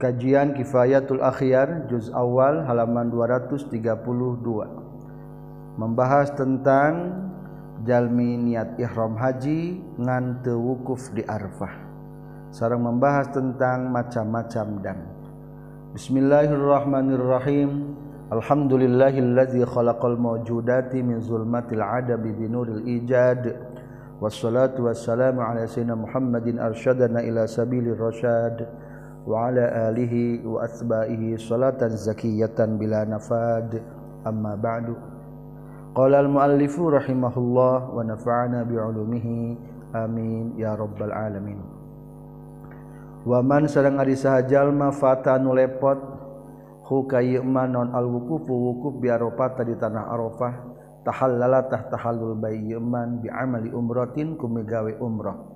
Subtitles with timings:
[0.00, 3.76] Kajian Kifayatul Akhyar juz awal halaman 232.
[5.76, 7.20] Membahas tentang
[7.82, 11.72] jalmi niat ihram haji ngan wukuf di Arfah.
[12.52, 14.98] Sareng membahas tentang macam-macam dan.
[15.96, 17.96] Bismillahirrahmanirrahim.
[18.32, 23.56] Alhamdulillahillazi khalaqal mawjudati min zulmatil adabi binuril ijad.
[24.20, 28.68] Wassalatu wassalamu ala sayyidina Muhammadin arsyadana ila sabilir rasyad.
[29.27, 30.13] وعلى آله
[30.47, 33.81] وأتباعه صلاة زكية بلا نفاد
[34.27, 34.95] أما بعد
[35.95, 39.27] قال المؤلف رحمه الله ونفعنا بعلومه
[39.95, 41.77] آمين يا رب العالمين
[43.27, 45.99] Waman sedang ari saha jalma fata nu lepot
[46.87, 50.53] hu kayeuman non al wukufu wukuf bi arafah di tanah arafah
[51.03, 55.50] tahallala tah tahallul bayyman bi amali umratin kumigawe umrah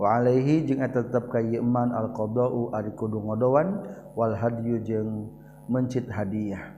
[0.00, 5.32] Waaihi jeung tetap kayman alqdou ari kudu ngodowan Walhadyu jeung
[5.72, 6.76] mencit hadiah.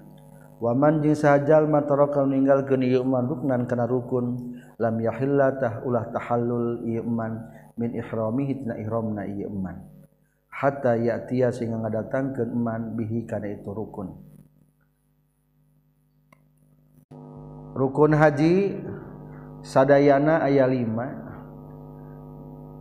[0.63, 7.43] Waman jeung sajajal matarokal meninggal ke ruknan kana rukun lam yahillatah ulah tahallul iman
[7.75, 9.83] min ihrami tina ihramna iman.
[10.55, 14.15] Hatta ya'tiya sehingga ngadatangkeun iman bihi kana itu rukun.
[17.75, 18.79] Rukun haji
[19.67, 21.24] sadayana aya 5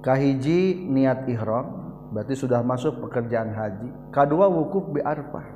[0.03, 3.89] kahiji niat ihram berarti sudah masuk pekerjaan haji.
[4.11, 5.47] Kedua wukuf bi arfah.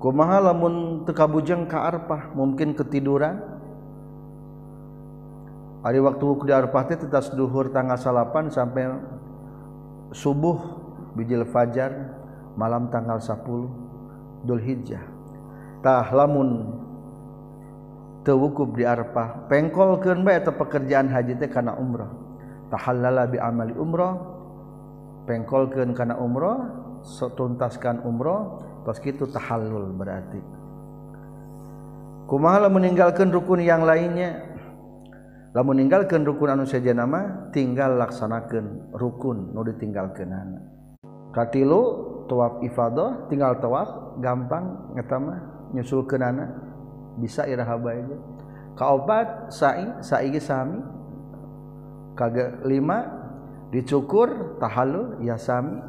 [0.00, 2.32] Kumaha lamun teu kabujeng ka arfah?
[2.34, 3.38] Mungkin ketiduran?
[5.84, 8.88] Hari waktu wukuf di arfah teh tetas duhur tanggal salapan sampai
[10.16, 10.80] subuh
[11.12, 12.16] bijil fajar
[12.56, 15.04] malam tanggal 10 Dzulhijjah.
[15.84, 16.80] Tah lamun
[18.24, 22.23] teu wukuf di arfah pengkolkeun bae eta pekerjaan haji teh kana umrah
[22.74, 24.18] tahallala bi amali umrah
[25.30, 26.58] pengkolkeun kana umrah
[27.06, 30.42] so, tuntaskan umrah tos kitu tahallul berarti.
[32.26, 34.42] Kumaha lamun meninggalkan rukun yang lainnya?
[35.54, 40.34] Lamun meninggalkan rukun anu saja nama tinggal laksanakan rukun nu ditinggalkeun
[41.30, 41.82] katilu
[42.30, 45.34] tawaf ifadah tinggal tawaf gampang ngetama
[45.74, 46.50] nyusul kenana
[47.18, 48.02] bisa iraha bae
[48.74, 51.03] kaopat sa'i sa'i sami.
[52.14, 53.10] kagak lima
[53.74, 55.82] dicukur tahalul yasami.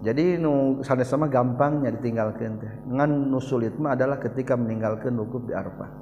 [0.00, 2.72] Jadi nu sana sama gampangnya ditinggalkan teh.
[2.88, 5.92] Ngan nu sulit mah adalah ketika meninggalkan wukuf di arafah.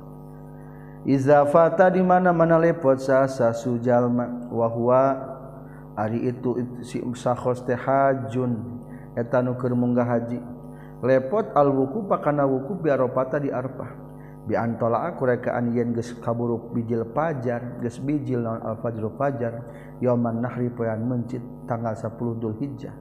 [1.02, 5.18] Iza fata di mana mana lepot sa sujalma wahwa
[5.98, 8.54] ari itu si sakhos teh hajun
[9.18, 10.38] eta nu keur munggah haji.
[11.02, 14.07] Lepot al wukuf pakana wukuf bi arafah di arafah.
[14.48, 19.60] Arafah antolak akurekaan yen ge kaburuk bijil pajar ges bijil non al-fajru fajar
[20.00, 22.96] yoman nahri poyan mencit tanggal 10 Dzulhijjah.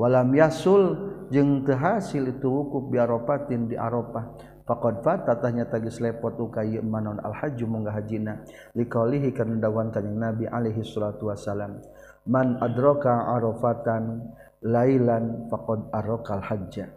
[0.00, 0.96] Walam yasul
[1.28, 4.56] jeung teu hasil itu wukuf bi arafatin di arafah.
[4.64, 8.44] Faqad fatatahnya tagis lepot ukay manon al-hajju munggah hajina.
[8.72, 11.80] Liqaulihi kana dawan kanjing nabi alaihi salatu wasalam
[12.28, 14.28] man adraka arafatan
[14.60, 16.92] lailan faqad arokal hajja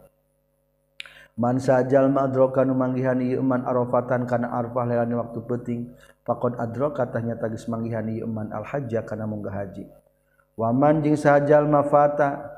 [1.40, 5.82] mansa ajalmadrokan manggihan Iman arofatan karena arfah lelani waktu peting
[6.28, 9.88] pakon adro katanya tagis manggihan Iman al-haja karena munggah haji.
[10.60, 12.52] Waman jing sajal mafata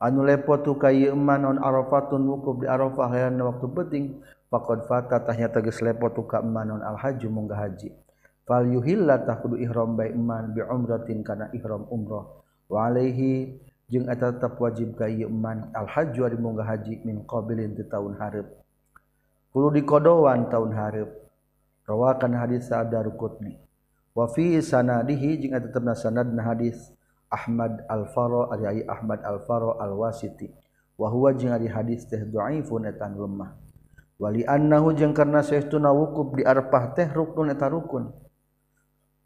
[0.00, 4.04] anu lepo tu kayeman non arafatun wukuf di arafah lelani waktu peting
[4.50, 7.90] pakon fata tahnya tagis lepo tu ka eman non al-haji munggah haji.
[8.48, 12.26] Fal yuhillah tahkudu ihram bai eman bi umratin karena ihram umrah.
[12.66, 13.54] Wa alaihi
[13.90, 17.82] jeung eta tetap wajib ka ieu man al hajju ari munggah haji min qabilin ti
[17.90, 18.46] taun hareup.
[19.50, 21.10] Kudu dikodowan taun hareup.
[21.90, 23.58] Rawakan hadis sa Darqutni
[24.14, 26.94] wa fi sanadihi jeung eta tetepna sanadna hadis
[27.26, 30.46] Ahmad Al-Faro ari ai Ahmad Al-Faro Al-Wasiti.
[30.94, 33.58] Wa huwa jeung ari hadis teh dhaifun eta lemah.
[34.20, 38.12] Wali annahu jeung karna saestuna wukuf di Arfah teh rukun eta rukun.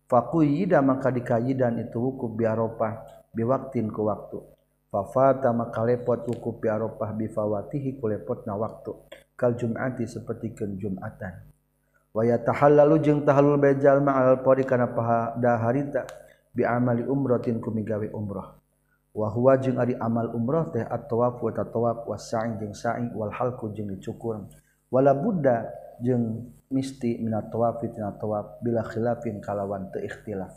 [0.07, 3.03] Faquyida maka dikayidan itu wukuf di Arafah
[3.35, 4.54] biwaktin ke waktu.
[4.95, 8.95] Fafata maka lepot wuku fi Arafah bifawatihi ku lepotna waktu.
[9.35, 11.51] Kal Jum'ati seperti ke Jum'atan.
[12.15, 16.07] Wa yatahallalu jeung tahallul bae jalma alal pori kana pada harita
[16.55, 18.55] bi amali umratin ku migawe umrah.
[19.11, 23.35] Wa huwa jeung ari amal umrah teh at-tawaf wa tatawaf wa sa'i jeung sa'i wal
[23.35, 24.47] halqu jeung dicukur.
[24.95, 30.55] Wala budda jeung misti minat tawaf tina tawaf bila khilafin kalawan teu ikhtilaf.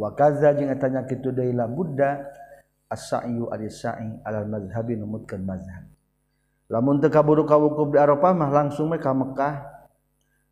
[0.00, 2.24] Wa kaza jeung etanya kitu deui la budda
[2.90, 5.84] as-sa'yu ari sa'i alal mazhabi numutkeun mazhab
[6.68, 9.54] lamun teu kaburu ka wukuf di Arafah mah langsung we ka Mekah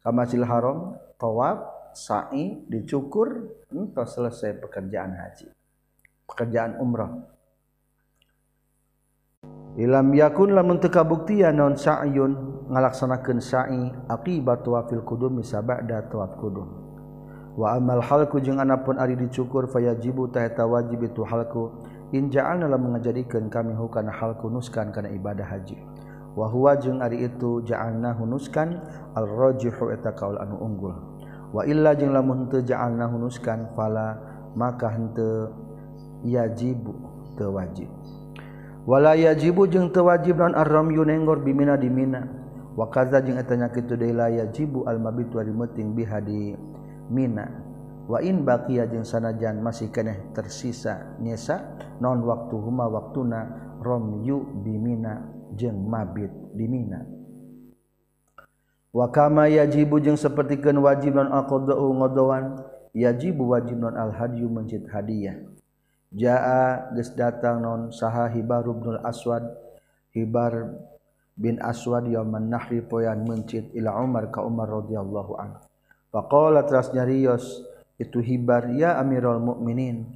[0.02, 1.62] ka Masjidil Haram tawaf
[1.93, 5.52] sa'i dicukur hmm, entah selesai pekerjaan haji
[6.32, 7.12] pekerjaan umrah.
[9.76, 16.69] Ilam yakun lamun teu kabuktian non sa'yun ngalaksanakeun sa'i aqibat tawafil qudum misabada tawaf qudum.
[17.56, 21.84] Wa amal halku jeung anapun ari dicukur fayajibu tahta wajib itu halku.
[22.12, 25.81] Injaan dalam mengajadikan kami hukana hal kunuskan karena ibadah haji.
[26.37, 28.85] Wahwa jeung Ari itu jaana hunuskan
[29.17, 30.93] alrojihu eta kaul anu unggul.
[31.56, 34.20] Wa illa jeung lamun teu jaana hunuskan fala
[34.53, 35.56] maka henteu
[36.20, 36.93] yajibu
[37.41, 37.88] teu wajib.
[38.85, 42.29] Wala yajibu jeung teu wajib non arram yunenggor bimina di mina.
[42.76, 46.53] Wa kaza jeung eta nya kitu deui la yajibu al mabitu ari meuting biha di
[47.08, 47.62] mina.
[48.11, 53.41] Wa in baqiya jeung sanajan masih keneh tersisa nyesa non waktu huma waktuna
[53.79, 55.23] rom yu bimina
[55.55, 57.05] jeung mabit di mina.
[58.93, 62.61] Wa kama yajibu jeung sapertikeun wajib non aqdau ngodowan
[62.93, 65.41] yajibu wajib non al hadyu mencit hadiah.
[66.13, 69.49] Jaa geus datang non saha hibar ibnul aswad
[70.13, 70.77] hibar
[71.33, 75.61] bin aswad yauman nahri poyan mencit ila umar ka umar radhiyallahu anhu.
[76.13, 77.65] Faqala teras nyarios
[77.99, 80.06] itu hibar ya amirul mukminin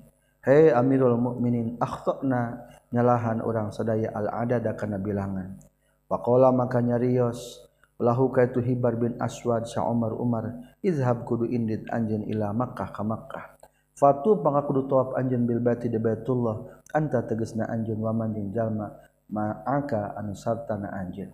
[0.45, 5.59] hei amirul mukminin akhtana nyalahan orang sadaya al adada kana bilangan
[6.07, 7.67] faqala maka nyarios
[7.99, 12.93] lahu ka itu hibar bin aswad sa umar umar izhab kudu indit anjeun ila makkah
[12.93, 13.57] ka makkah
[13.97, 18.93] Fatu pangakudu tawaf anjeun bil baiti di Baitullah anta tegasna anjeun waman jeung jalma
[19.33, 21.33] ma'aka anu sartana anjeun.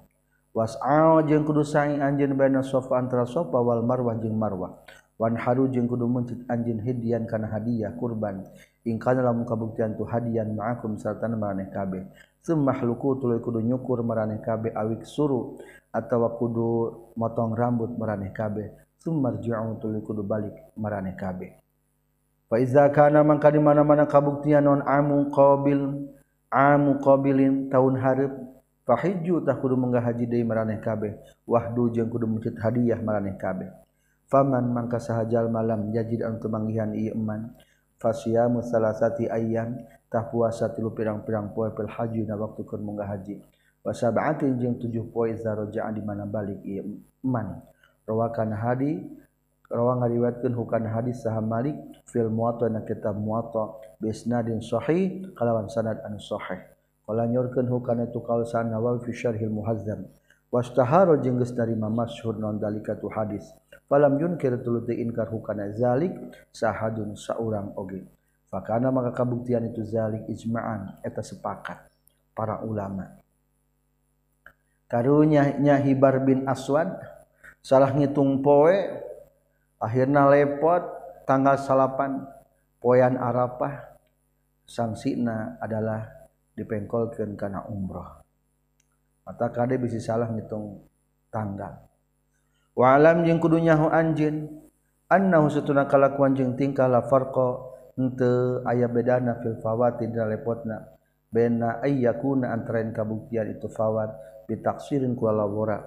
[0.54, 4.78] Was'a jeung kudu sa'i anjeun baina Safa antara Safa wal Marwah jeung Marwah.
[5.20, 8.44] Wan haru jeung kudu mencit anjeun hadian kana hadiah kurban.
[8.84, 12.06] In kana lamun kabuktian tu hadian ma'akum sartana maraneh kabeh.
[12.42, 15.60] Summa hluku tuluy kudu nyukur maraneh kabeh awik suru
[15.94, 18.72] atawa kudu motong rambut maraneh kabeh.
[19.02, 21.58] Rji'u tuluy kudu balik maraneh kabeh.
[22.46, 26.06] Faizakana mangka di mana-mana kabuktian non amu qabil
[26.52, 28.32] amu qabilin tahun hareup
[28.84, 31.16] fahiju tah kudu menggah haji deui maraneh kabeh
[31.48, 33.72] wahdu jeung kudu mencit hadiah maraneh kabeh
[34.32, 37.52] faman mangka sahajal malam yajid antu manggihan ieu iman.
[38.00, 39.76] Fasiyamu salasati ayyam
[40.08, 43.44] tah puasa tilu pirang-pirang poe pil haji na waktu keur munggah haji.
[43.84, 47.60] Wa sab'atin jeung 7 poe zarojaan di mana balik ieu iman.
[48.08, 49.04] Rawakan hadi
[49.70, 55.68] rawa ngariwayatkeun hukan hadis saha Malik fil muwatta na kitab muwatta bi isnadin sahih kalawan
[55.68, 56.58] sanad anu sahih.
[57.06, 60.08] Qala nyorkeun hukan itu kaul sa Nawawi fi syarhil muhazzam.
[60.50, 63.46] Wastaharo jeung geus narima masyhur non dalika tu hadis.
[63.92, 66.16] Falam yunkir tuluy teu inkar hukana zalik
[66.48, 68.00] sahadun saurang oge.
[68.48, 71.76] Fakana maka kabuktian itu zalik ijma'an eta sepakat
[72.32, 73.20] para ulama.
[74.88, 76.88] Karunya nya Hibar bin Aswad
[77.60, 78.72] salah ngitung poe
[79.76, 80.84] akhirnya lepot
[81.28, 82.24] tanggal salapan
[82.80, 83.92] poyan Arafah
[84.64, 86.08] sanksina adalah
[86.56, 88.20] dipengkolkan karena umroh
[89.24, 90.82] mata kade bisa salah ngitung
[91.32, 91.91] tanggal
[92.72, 94.48] walam jeung kudu nyaho anjeun
[95.12, 97.60] annahu satuna kalakuan jeung tingkah la farqa
[97.98, 100.88] henteu aya bedana fil fawati dina lepotna
[101.28, 104.12] bena ayyakuna antarain kabuktian itu fawat
[104.48, 105.80] bitaksirin kula lawora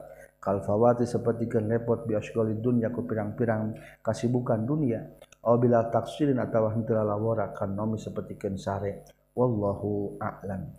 [0.45, 3.73] kalfawati sapertikeun lepot bi asghali dunya ku pirang-pirang
[4.05, 5.01] kasibukan dunia.
[5.45, 9.09] Aw bila taksirin atawa henteu lawara kan nomi sapertikeun sare.
[9.33, 10.69] Wallahu a'lam.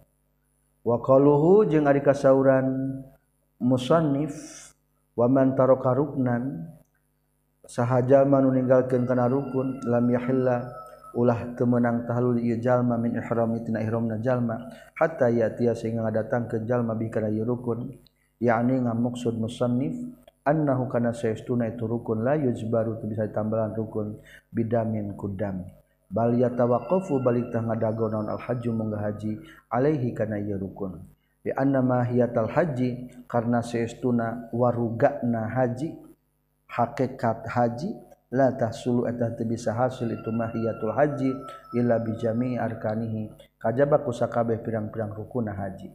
[0.87, 3.03] Wa qaluhu jeung ari kasauran
[3.59, 4.35] musannif
[5.17, 6.69] waman taraka ruknan
[7.67, 10.71] sahaja nu ninggalkeun kana rukun lam yahilla
[11.17, 16.57] ulah temenang tahlul ieu jalma min ihrami tina ihramna jalma hatta yatiya sehingga ngadatang ke
[16.69, 17.97] jalma bi kana rukun.
[18.37, 19.97] Yakni ngamuksud musannif
[20.45, 24.21] annahu kana saestuna itu rukun la yujbaru tu bisa tambalan rukun
[24.53, 25.65] bidamin kudam.
[26.13, 29.41] Bal yatawaqqafu balik tah ngadago naon al hajju mungga haji
[29.73, 31.01] alaihi kana ieu rukun.
[31.47, 35.95] di annama hiyatal haji karena seestuna warugana haji
[36.67, 37.95] hakikat haji
[38.35, 41.31] la tahsulu eta teu bisa hasil itu mahiyatul haji
[41.79, 43.31] illa bi jami'i arkanihi.
[43.63, 45.95] Kajaba kusakabeh pirang-pirang rukunna haji.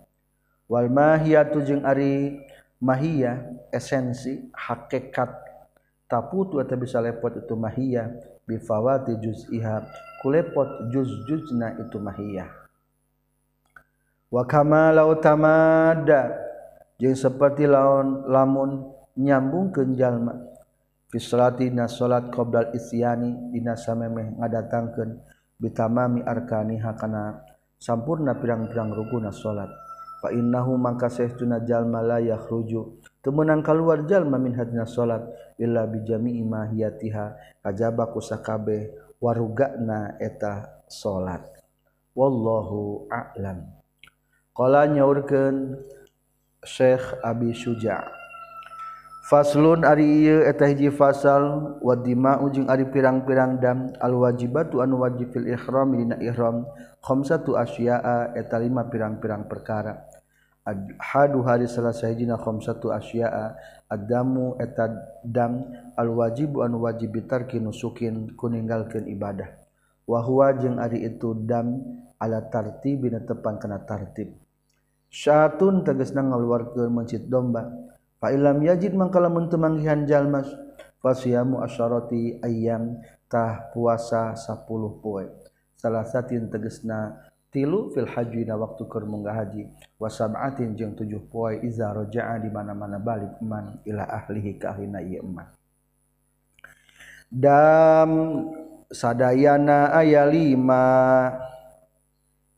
[0.72, 2.40] Wal mahiyatu jeung ari
[2.80, 3.44] mahiyah
[3.76, 5.36] esensi hakikat
[6.08, 8.08] taputu eta bisa lepot itu mahiyah
[8.48, 9.84] bi fawati juz'iha
[10.24, 12.48] kulepot juz-juzna itu mahiyah.
[14.32, 16.32] wakama lautamada
[16.96, 18.88] jeung seperti laon lamun
[19.20, 20.48] nyambung ke jalma.
[21.12, 25.20] Fi salatina salat qoblal isyani dina samemeh ngadatangkeun
[25.60, 27.44] bitamami arkaniha kana
[27.76, 29.68] sampurna pirang-pirang rukuna salat.
[30.24, 33.04] Fa innahu mangka sahtuna jalma la yakhruju.
[33.20, 35.28] Temenang kaluar jalma min hadna salat
[35.60, 37.60] illa bi jami'i ma hiyatiha.
[37.60, 41.44] Kajaba kusakabe warugana eta salat.
[42.16, 43.81] Wallahu a'lam.
[44.52, 45.80] Kala nyaurkeun
[46.60, 48.04] Syekh Abi Suja.
[49.32, 55.08] Faslun ari ieu eta hiji fasal wa dima'u jeung ari pirang-pirang dam al wajibatu anu
[55.08, 56.68] wajib fil ihram dina ihram
[57.00, 60.04] khamsatu asya'a eta lima pirang-pirang perkara.
[61.00, 63.56] Hadu hari selasa hijina khamsatu asya'a
[63.88, 64.92] adamu eta
[65.24, 65.64] dam
[65.96, 69.48] al wajibu anu wajib bitarki nusukin kuninggalkeun ibadah.
[70.04, 71.80] Wa huwa jeung ari itu dam
[72.20, 74.41] ala tartib bina tepang kana tartib
[75.12, 77.68] Syatun teges na ngaluarkeun mencit domba.
[78.16, 80.40] Fa ilam yajid mangkala mun teu manggihan jalma
[81.04, 82.96] fasiyamu asyarati ayyam
[83.28, 84.64] tah puasa 10
[85.04, 85.28] poe.
[85.76, 89.68] Salasatin tegesna tilu fil haji na waktu keur munggah haji
[90.00, 95.04] wa sab'atin jeung 7 poe iza raja'a di mana-mana balik man ila ahlihi ka ahlina
[95.04, 95.52] ieu eman.
[97.28, 98.12] Dam
[98.88, 101.36] sadayana aya lima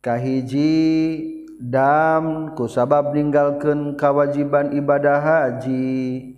[0.05, 1.33] kahiji
[1.63, 6.35] dam ku sabab meninggalkan kewajiban ibadah haji.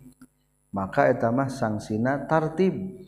[0.69, 3.01] Maka etamah sangsina tartib.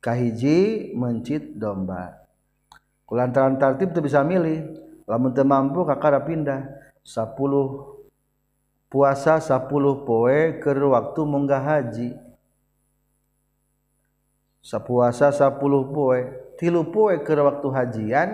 [0.00, 2.20] Kahiji mencit domba.
[3.08, 4.76] Kulantaran tartib tuh bisa milih
[5.08, 6.76] lamun teu mampu kakara pindah.
[7.00, 7.32] 10
[8.92, 9.70] puasa 10
[10.04, 12.10] poe ke waktu munggah haji.
[14.60, 15.56] Sapuasa 10
[15.88, 16.20] poe
[16.60, 18.28] tilu poe ke waktu hajian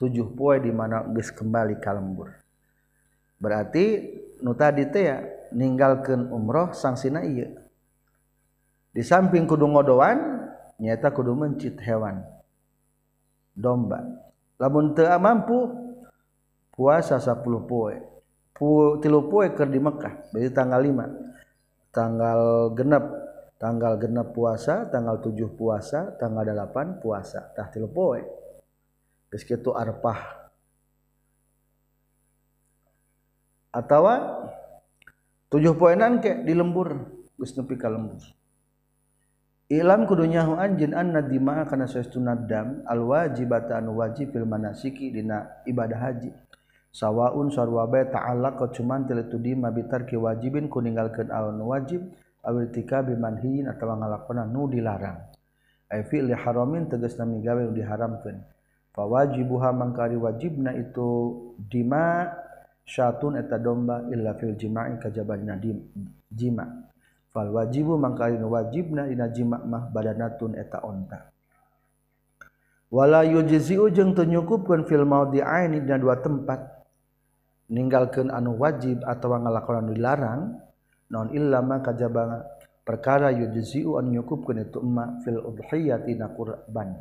[0.00, 2.32] tujuh poe di mana geus kembali ka lembur.
[3.36, 4.08] Berarti
[4.40, 5.20] nu tadi teh ya
[5.52, 7.52] ninggalkeun umroh sangsina ieu.
[8.90, 10.48] Di samping kudu ngodoan
[10.80, 12.24] nyata kudu mencit hewan.
[13.52, 14.00] Domba.
[14.56, 15.68] Lamun teu mampu
[16.72, 17.36] puasa 10
[17.68, 17.96] poe.
[18.56, 22.40] Pu tilu poe keur di Mekah berarti tanggal 5 tanggal
[22.76, 23.04] genep
[23.56, 27.52] tanggal genep puasa tanggal 7 puasa tanggal 8 puasa.
[27.52, 28.39] Tah tilu poe.
[29.30, 30.50] Itu arpah.
[33.70, 34.02] Atau
[35.54, 37.06] tujuh poinan kayak di lembur.
[37.38, 38.20] Nepi ka lembur.
[39.70, 46.10] Ilam kudunya anjin anna dima kana saestu nadam al wajibatan wajib fil manasiki dina ibadah
[46.10, 46.34] haji.
[46.90, 52.02] Sawaun sarwa bae ta'allaq cuman teletu dima ki wajibin ku ninggalkeun al wajib
[52.42, 55.22] awil tika bimanhiin atawa ngalakona nu dilarang.
[55.86, 58.59] Ai fi'li haramin tegasna migawe diharamkeun
[58.94, 61.08] fawajibuha mangkari wajibna itu
[61.56, 62.26] dima
[62.82, 65.54] syatun eta domba illa fil jima'i kajabadina
[66.30, 66.66] jima.
[67.30, 71.30] Fal wajibu mangkari wajibna dina jima mah badanatun eta onta.
[72.90, 76.82] Wala yujzi'u jeung teu nyukupkeun fil maudi'aini dina dua tempat.
[77.70, 80.42] Ninggalkeun anu wajib atawa ngalakonan anu dilarang
[81.14, 82.42] non illa ma kajaba
[82.82, 86.98] perkara yujzi'u anu nyukupkeun itu ma fil udhiyati na qurban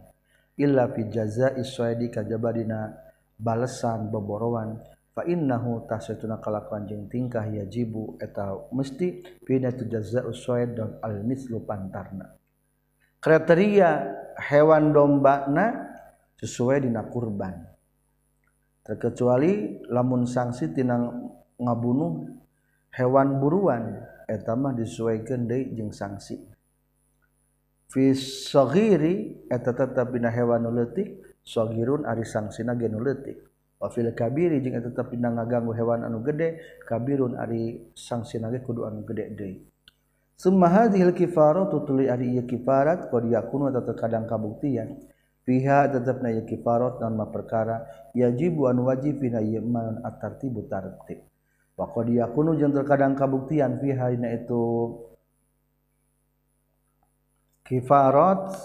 [0.60, 2.92] illa fi jazaa'i syadi kajabadina
[3.40, 4.76] balesan boborowan
[5.16, 11.24] fa innahu tasatuna kalakuan jeung tingkah yajibu eta mesti pina tu jazaa'u syad dan al
[11.24, 12.36] mislu pantarna.
[13.20, 13.90] Kriteria
[14.52, 15.96] hewan dombana
[16.40, 17.68] sesuai dina kurban.
[18.84, 22.32] Terkecuali lamun sanksi tinang ngabunuh
[22.96, 26.49] hewan buruan eta mah disesuaikan deui jeung sanksi
[27.90, 33.42] Fisogiri eta tetap bina hewan nuletik sogirun ari sangsina genuletik.
[33.82, 38.86] Wafil kabiri jeung eta tetap bina ngaganggu hewan anu gede kabirun ari sangsina ge kudu
[38.86, 39.66] anu gede deui.
[40.38, 45.10] Summa hadhil kifarat tutuli ari ieu kifarat qad yakunu eta terkadang kabuktian.
[45.42, 51.26] Fiha tetapna ieu kifarat dan ma perkara yajibu anu wajib bina ieu man at-tartibu tartib.
[51.74, 54.62] Wa qad yakunu jeung terkadang kabuktian fiha dina itu
[57.70, 58.58] kifarat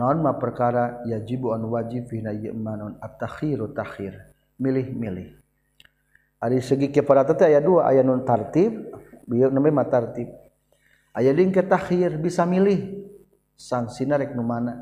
[0.00, 4.32] non ma perkara yajibu an wajib fi yamanon at-takhiru takhir.
[4.56, 5.36] Milih-milih.
[6.40, 8.72] Ari segi kifarat teh aya dua aya nun tartib
[9.28, 10.32] bieu namanya ma tartib.
[11.12, 13.04] Aya ding ke takhir bisa milih.
[13.54, 14.80] Sangsina rek nu mana?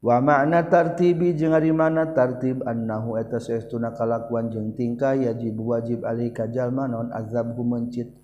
[0.00, 2.10] Wa makna tartibi jeung ari mana?
[2.10, 8.21] Tartib annahu eta saestuna kalakuan jeung tingkah yajib wajib alika jalma non azabhu mencit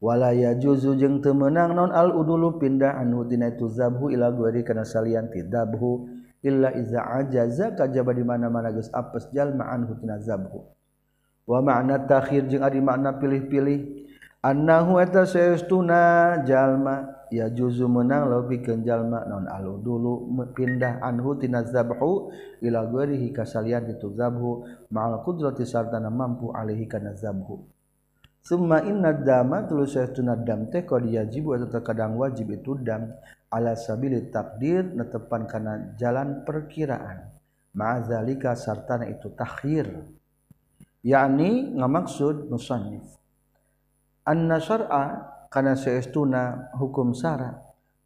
[0.00, 5.32] wala ya juzu jeung temenang non al-udulu pindah anudina itu zabhu ila guari kana salian
[5.32, 6.08] tidabhu
[6.44, 10.62] illa iza ajaza kajaba di mana-mana geus apes jalma anhu tina zabhu.
[11.46, 14.06] Wa ma'na takhir jeung ari makna pilih-pilih
[14.42, 18.46] annahu eta saestuna jalma ya juzu menang law
[18.82, 22.30] jalma non al-udulu pindah anhu tina zabhu
[22.62, 27.75] ila guari kasalian itu zabhu ma'al qudrati sartana mampu alaihi kana zabhu.
[28.46, 33.10] Summa inna dama tulu saytuna dam teh qad yajibu atau terkadang wajib itu dam.
[33.50, 37.26] Ala sabili takdir netepan kana jalan perkiraan.
[37.74, 39.90] Ma'azalika sartana itu takhir.
[41.02, 43.18] Yakni ngamaksud musannif.
[44.22, 47.50] Anna syar'a kana saestuna hukum syara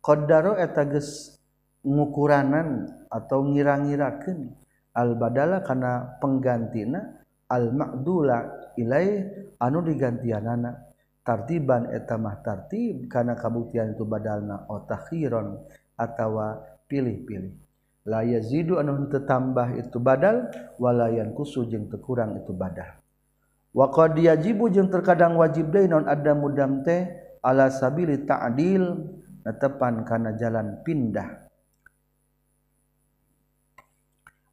[0.01, 1.37] qaddaro eta geus
[1.85, 4.57] ngukuranan atau ngira-ngirakeun.
[4.97, 7.20] Al badala kana penggantina
[7.51, 9.27] al-ma'dula ilai
[9.59, 10.95] anu digantian anak
[11.27, 15.61] tartiban etamah tartib karena kabuktian itu badalna otakhiron
[15.99, 17.53] atawa pilih-pilih.
[18.09, 20.49] La yazidu anu tetambah itu badal
[20.81, 22.97] walayan kusu jeung tekurang itu badal.
[23.77, 27.13] Wa qad yajibu jeung terkadang wajib deui ada mudam damte
[27.45, 29.05] ala sabili ta'dil
[29.45, 31.50] netepan kana jalan pindah.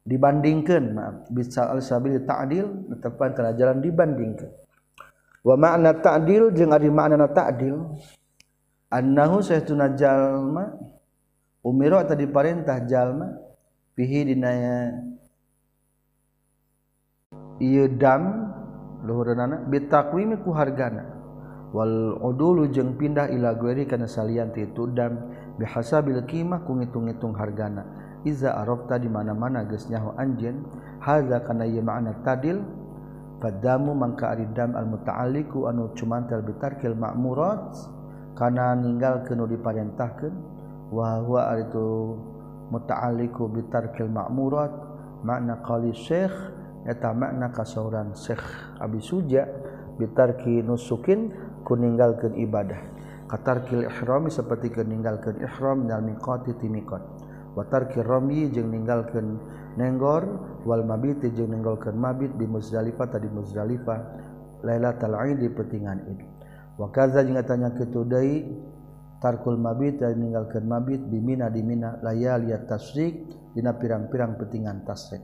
[0.08, 0.96] Dibandingkan
[1.28, 4.48] bisa al sabili ta'dil netepan kana jalan dibandingkan.
[5.44, 7.76] Wa makna ta'dil jeung ari makna ta'dil.
[8.88, 10.72] Annahu saytuna jalma
[11.60, 13.36] umiro atau diperintah jalma
[13.92, 14.96] fihi dinaya
[17.60, 18.48] ieu dam
[19.04, 21.04] luhureunana bitakwimi ku hargana
[21.74, 25.20] wal udulu jeung pindah ila gueri kana salian ti itu dam
[25.60, 27.84] bihasabil qimah ku ngitung-ngitung hargana
[28.26, 30.66] iza arafta di mana-mana geus nyaho anjeun
[31.02, 32.62] hadza kana ieu makna tadil.
[33.38, 37.70] Fadamu mangka ari dam al muta'alliqu anu cumantel bitarkil ma'murat.
[38.34, 40.34] Kana ninggalkeun nu diparentahkeun.
[40.90, 42.18] Wahwa itu
[42.74, 44.74] muta'alliqu bitarkil ma'murat.
[45.22, 46.34] Makna qali syekh
[46.82, 48.42] eta makna kasauran syekh
[48.78, 49.46] abi suja
[49.98, 51.30] bitarki nusukin
[51.62, 52.78] ku ninggalkeun ibadah.
[53.30, 57.27] Katarkil ihram seperti ke ninggalkeun ihram minal miqati ti miqat
[57.58, 59.42] wa tarkil rami jeung ninggalkeun
[59.74, 60.22] nenggor
[60.62, 63.98] wal mabit jeung ninggalkeun mabit di Muzdalifah tadi Muzdalifah
[64.62, 66.22] lailatul aid di petingan id.
[66.78, 68.06] Wa kadza jeung tanya kitu
[69.18, 75.22] tarkul mabit dan meninggalkan mabit bimina di mina laya liat tasrik dina pirang-pirang petingan tasrik.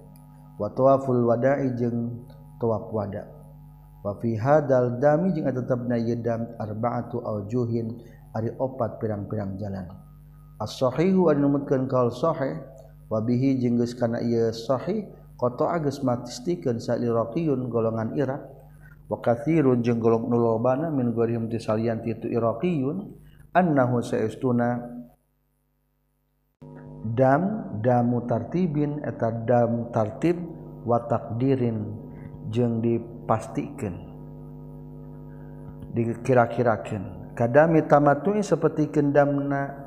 [0.58, 2.26] Wa tawaful wada'i jeung
[2.58, 3.30] tawaf wada.
[4.02, 7.94] Wa fi hadal dami jeung tetepna yedam arba'atu aujuhin
[8.34, 10.03] ari opat pirang-pirang jalan
[10.64, 12.64] as-sahihu anu numutkeun kaul sahih
[13.12, 15.04] wa bihi jeung geus kana ieu sahih
[15.36, 18.40] qata agus matistikeun saliraqiyun golongan Irak
[19.12, 23.12] wa katsirun jeung golong nu lobana min gorihum tisalian titu iraqiyun
[23.52, 24.80] annahu saestuna
[27.12, 30.40] dam damu tartibin eta dam tartib
[30.88, 31.84] wa takdirin
[32.48, 34.16] jeung dipastikeun
[35.94, 37.22] dikira-kirakeun.
[37.34, 39.83] Kadami tamatui seperti kendamna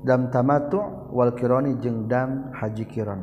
[0.00, 0.80] dam tamatu
[1.12, 3.20] wal kironi jeung dam haji kiron.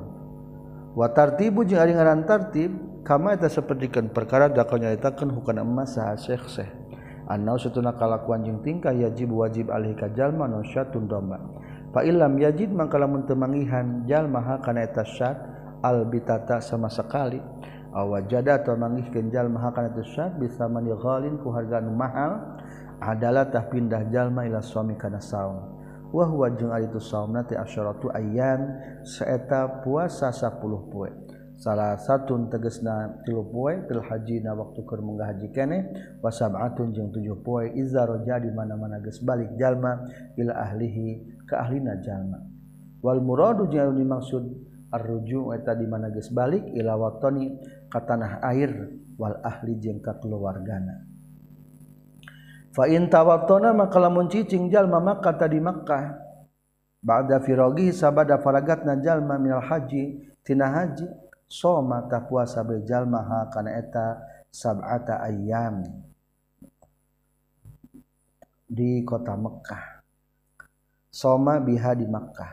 [0.98, 2.74] Wa tartibu jeung ari ngaran tartib
[3.06, 6.72] kama eta sapertikeun perkara da nyaitakeun hukana emas saha syekh syekh
[7.28, 11.38] annau satuna kalakuan jeung tingkah yajib wajib alih ka jalma nu syatun domba.
[11.94, 15.38] Fa illam yajid mangka lamun teu mangihan jalma ha kana eta syat
[15.86, 17.40] al bitata sama sekali.
[17.94, 22.60] Awajada atau mangihkeun jalma kana eta syat bisa mani ghalin ku harga nu mahal
[23.02, 25.77] adalah tah pindah jalma ila suami kana saung.
[26.13, 28.80] wahwa jeung ari tu saumna ti asyaratu ayyam.
[29.04, 30.60] Saeta puasa 10
[30.91, 31.12] poe.
[31.58, 35.50] Salah satu tegesna tilu poe fil hajina waktu keur munggah haji
[36.22, 37.65] wa sab'atun jeung 7 poe.
[37.74, 40.06] Iza raja di mana-mana geus balik jalma
[40.38, 42.38] ila ahlihi ka ahlina jalma.
[43.02, 44.43] Wal muradu jeung dimaksud
[44.93, 47.58] arruju eta di mana geus balik ila watani
[47.89, 48.72] ka tanah air.
[49.17, 51.16] Wal ahli jeung ka keluargana.
[52.78, 56.30] Fa in tawattana maka lamun cicing jalma Makkah tadi Makkah.
[57.02, 60.22] Ba'da firaghi sabada faragatna jalma minal haji.
[60.46, 61.10] Tina haji
[61.48, 64.20] soma tak puasa bejal maha karena eta
[64.52, 65.84] sab'ata ayam
[68.68, 70.04] di kota Mekah
[71.08, 72.52] soma biha di Mekah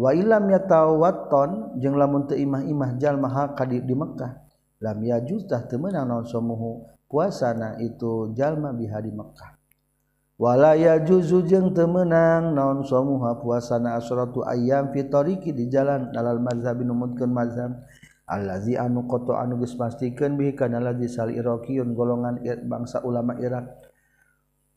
[0.00, 4.32] wa ilam yatawatton jeung lamun teu imah-imah jalma kadi di Mekah
[4.80, 9.54] lam yajuz tah teu meunang naon somuhu puasana itu jalma biha di Mekah
[10.34, 16.82] walaya juzu jeung teu meunang naon somuha puasana asratu ayam tariqi di jalan alal mazhab
[16.82, 17.78] numutkeun mazhab.
[18.24, 23.68] Allazi anu qata anu geus pastikeun bihi kana allazi sal iraqiyun golongan bangsa ulama Irak.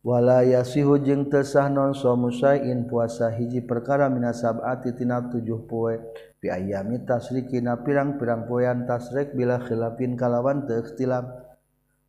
[0.03, 5.95] Walaya sihu jeung teu sah naon somu sain puasa hiji perkara minasabati tina tujuh poe.
[6.43, 11.46] Bi ayami tasrikina pirang-pirang poean tasrik bila khilafin kalawan teu ikhtilaf.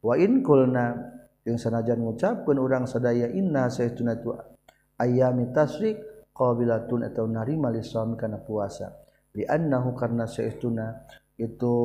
[0.04, 1.16] wainkulna
[1.48, 4.18] yang sanajan ngucapkan urang sadaya inna sayuna
[5.00, 5.96] ayami tasrik
[6.34, 8.94] qabilatun atau narima li suami karena puasa.
[9.34, 11.04] Li karena saytuna
[11.38, 11.76] itu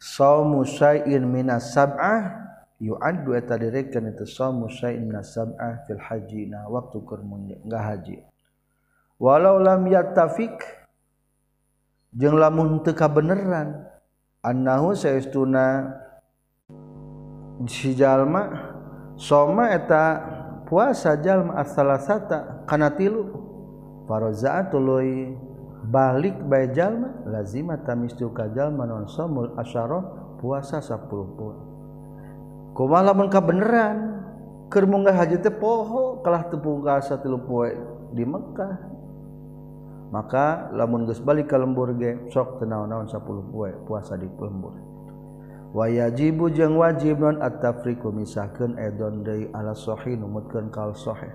[0.00, 2.48] saumu syai'in minas sab'ah
[2.80, 8.16] yu'addu eta direkeun itu saumu syai'in minas sab'ah fil haji nah waktu keur enggak haji.
[9.20, 10.64] Walau lam yattafik
[12.16, 13.84] jeung lamun teu kabeneran
[14.40, 15.96] annahu saestuna
[17.68, 18.72] si jalma
[19.20, 20.02] soma eta
[20.64, 23.48] puasa jalma as-salasata kana tilu.
[24.10, 25.38] Faraza'atului
[25.86, 30.02] balik bae jalma lazima tamistu ka jalma non somul asyara
[30.42, 31.54] puasa 10 poe
[32.74, 34.18] kumaha lamun kabeneran
[34.66, 37.70] keur munggah haji teh poho kalah tepung ka 3 poe
[38.10, 38.89] di Mekkah
[40.10, 44.74] maka lamun geus balik ka lembur ge sok teu naon-naon 10 poe puasa di lembur.
[45.70, 51.30] Wa yajibu jeung wajib non at-tafriqu misahkeun edon deui ala sahih numutkeun kal sahih.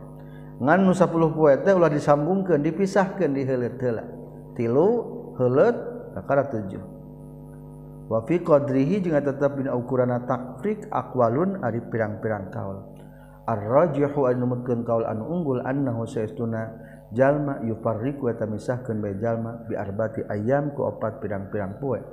[0.59, 4.03] Ngan nu 10 poe teh ulah disambungkeun dipisahkeun di heuleut heula
[4.59, 4.87] tilu
[5.39, 5.75] heuleut
[6.19, 12.91] kakara 7 wa fi qadrihi jeung tetep dina ukurana takfrik aqwalun ari pirang-pirang kaul.
[13.45, 16.65] Ar-rajihu an numutkeun kaul anu unggul annahu saestuna
[17.15, 22.03] jalma yufarriqu eta misahkeun bae jalma bi arbati ayam ku opat pirang-pirang poe.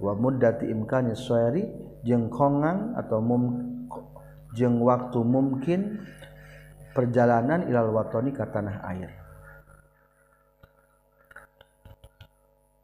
[0.00, 1.68] Wa muddati imkani sayri
[2.02, 3.42] jeung kongang atau mum
[4.56, 6.00] jeung waktu mungkin
[6.96, 9.12] perjalanan ilal watoni ka tanah air.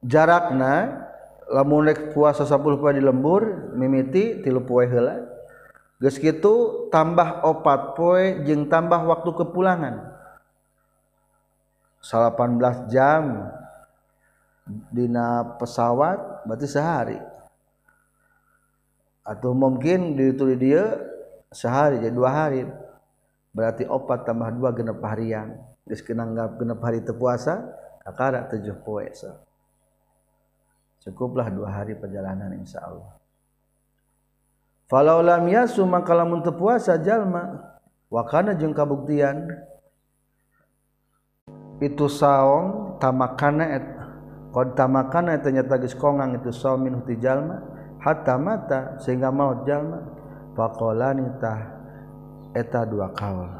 [0.04, 1.00] Jarakna
[1.48, 5.32] lamun rek puasa 10 poe di lembur mimiti tilu poe heula.
[6.02, 10.13] Geus kitu tambah opat poe jeung tambah waktu kepulangan
[12.04, 13.48] 18 jam
[14.64, 17.20] Dina pesawat berarti sehari.
[19.24, 21.00] Atau mungkin dituli dia
[21.52, 22.64] sehari jadi dua hari.
[23.52, 25.60] Berarti opat tambah dua genep harian.
[25.84, 27.60] Geus kenanggap genep hari terpuasa
[28.04, 29.44] kakara tujuh puasa.
[31.04, 33.24] Cukuplah dua hari perjalanan insya Allah
[34.94, 37.74] falau lam yasum maka lamun puasa jalma.
[38.12, 39.50] Wakana jeung kabuktian
[41.84, 43.84] itu saum tamakana et
[44.56, 47.60] qad tamakana ternyata geus kongang itu saum min huti jalma
[48.00, 50.00] hatta mata sehingga maut jalma.
[50.54, 51.66] Faqalani tah
[52.54, 53.50] eta dua kaul.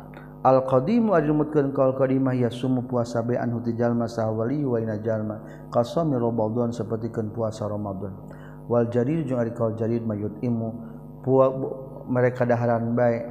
[0.46, 5.02] Al qadimu ajmutkeun kaul qadimah ya sumu puasa be an huti jalma sawali wa ina
[5.02, 5.42] jalma.
[5.74, 8.14] Qasami ramadan sapertikeun puasa ramadan.
[8.70, 10.70] Wal jarir jeung ari kaul jarir mayut imu
[11.26, 11.50] pua
[12.06, 13.26] mereka daharan baik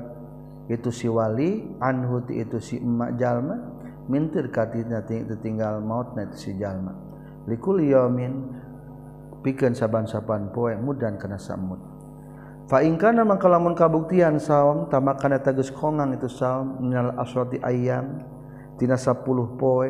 [0.68, 3.73] itu si wali anhu itu si emak jalma.
[4.08, 6.92] mintir katina ditinggal maut net si jalma
[7.48, 8.52] likul yamin
[9.44, 11.80] pikeun saban-saban poe mudan kana samud
[12.68, 18.24] fa in kana mangka lamun kabuktian saum tamakana tegas kongang itu saum minal asrati ayyam
[18.80, 19.24] tina 10
[19.60, 19.90] poe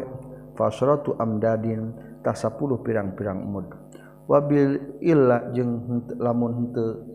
[0.57, 1.93] fa asratu amdadin
[2.25, 3.69] tah 10 pirang-pirang mud
[4.25, 7.05] wabil illa jeung lamun henteu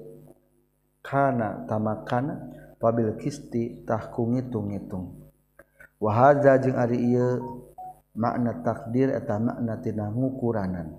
[1.02, 5.27] kana tamakana wabil kisti tah kungitung-ngitung
[5.98, 7.62] wahaza jeung ari ieu
[8.18, 10.94] makna takdir eta makna tina ngukuranan.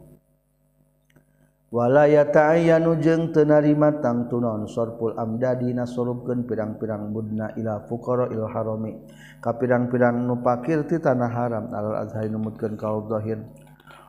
[1.69, 8.97] Wala yata'ayyanu jeung teu narima tangtunaon sarful amdadi nasorupkeun pirang-pirang budna ila fuqara il harami.
[9.37, 13.45] Ka pirang-pirang nu pakir ti tanah haram alal azhari numutkeun kaul zahir.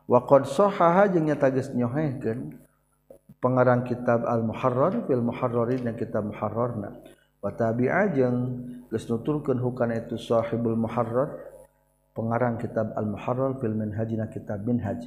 [0.09, 2.57] Wa qad sahaha jeung nyata geus nyohehkeun
[3.37, 6.97] pengarang kitab al muharrar fil muharrari dan kitab muharrarna.
[7.45, 8.37] Wa tabi'a jeung
[8.91, 11.39] geus nuturkeun hukana itu sahibul muharrar
[12.11, 14.99] pengarang kitab al muharrar fil minhajina kitab minhaj.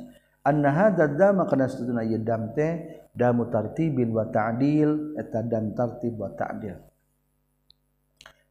[0.44, 6.16] Anna hadza dama kana satuna ieu dam teh damu tartibin wa ta'dil eta dan tartib
[6.16, 6.80] wa ta'dil.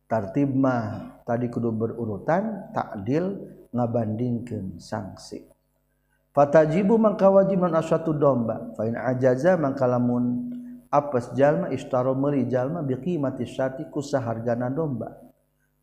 [0.05, 3.41] Tartib mah tadi kudu berurutan ta'dil
[3.73, 5.53] ngabandingkeun sanksi
[6.33, 10.52] fatajibu mangka wajib aswatu domba fa in ajaza mangka lamun
[10.93, 15.09] apes jalma istaro meuli jalma biqimati syati ku sahargana domba.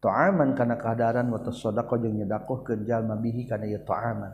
[0.01, 4.33] Ta'aman kana kadaran wa tasaddaqah jeung nyedakohkeun jalma bihi kana ieu ta'aman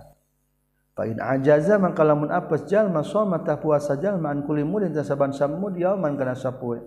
[0.96, 5.34] fa in ajaza maka lamun apes jalma soma ta puasa jalma an kulli mudin tasaban
[5.34, 6.80] samud yauman kana sapoe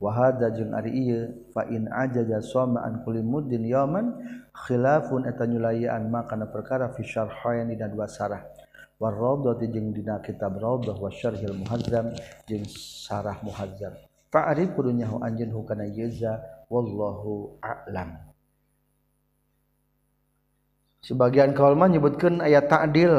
[0.00, 4.16] ari ieu fa in ajaza soma an kulli mudin yauman
[4.54, 8.40] khilafun eta nyulayan makana perkara fi syarhaini dan dua sarah
[9.02, 12.14] warraudhati jeung dina kitab raudhah wa syarhil muhazzam
[12.46, 13.98] jeung sarah muhazzam.
[14.30, 16.38] Fa'arif kudu nyaho anjeun hukana yeza
[16.70, 18.14] wallahu a'lam.
[21.02, 23.10] Sebagian kaul mah nyebutkeun aya ta'dil.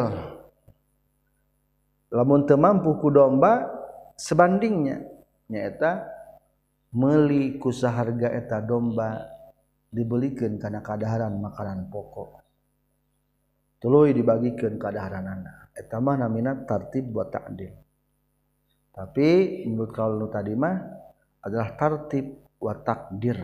[2.15, 3.67] Lamun teu mampu ku domba
[4.15, 5.03] sebandingnya
[5.51, 6.07] nyaeta
[6.95, 9.19] meuli ku saharga eta domba
[9.91, 12.39] dibelikeun kana kadaharan makanan pokok.
[13.83, 15.62] Tuluy dibagikan kadaharanana.
[15.62, 15.62] eta
[15.99, 17.73] mah namina tartib buat ta'dil.
[18.93, 19.29] Tapi
[19.65, 20.77] menurut kalau tadi mah
[21.41, 23.41] adalah tartib wa takdir.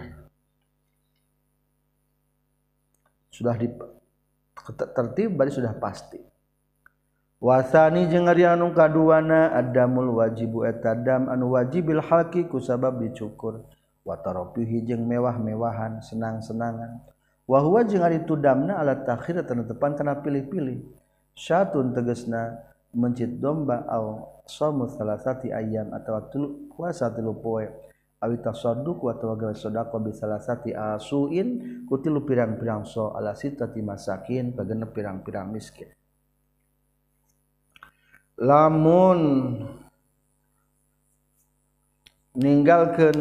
[3.34, 3.68] Sudah di
[4.94, 6.22] tertib berarti sudah pasti.
[7.40, 13.66] Wasani jeung ari anu kaduana adamul wajibu etadam anu wajibil halqi ku sabab dicukur.
[14.06, 17.02] Wa tarafihi jeung mewah-mewahan senang-senangan.
[17.50, 20.99] Wa huwa jeung ari tudamna ala takhir tanu tepan kana pilih-pilih.
[21.40, 27.64] Syatun tegasna mencit domba au samu salasati ayam atawa tulu puasa tilu poe.
[28.20, 34.52] Awi tasadduk wa tawagal sedekah bi salasati asuin ku tilu pirang-pirang so ala sitati masakin
[34.52, 35.88] bagenep pirang-pirang miskin.
[38.44, 39.20] Lamun
[42.36, 43.16] ninggalkan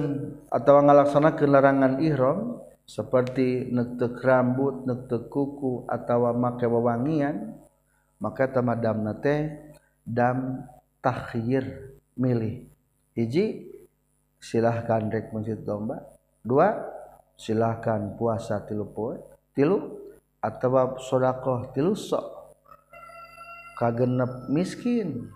[0.51, 7.55] atau ngalaksanakan larangan ihram seperti netek rambut, netek kuku atau make wewangian
[8.19, 9.55] maka tamadam nate
[10.03, 10.67] dam
[10.99, 12.67] takhir milih.
[13.15, 13.71] Hiji
[14.39, 16.03] silahkan rek mencit domba.
[16.43, 16.75] Dua
[17.39, 19.19] silahkan puasa tilu poe
[19.55, 19.99] tilu
[20.39, 22.39] atau sodakoh tilu sok.
[23.79, 25.31] Kagenep miskin.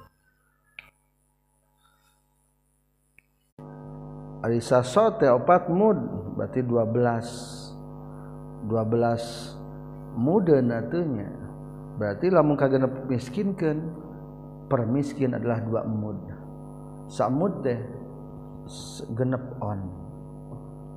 [4.43, 5.95] Arisa sote opat mud
[6.35, 11.42] berarti 12 12 muda natunya
[12.01, 13.93] berarti lamun kagenep miskinkan
[14.71, 16.17] permiskin adalah dua mud
[17.13, 17.79] samud teh
[19.13, 19.81] genep on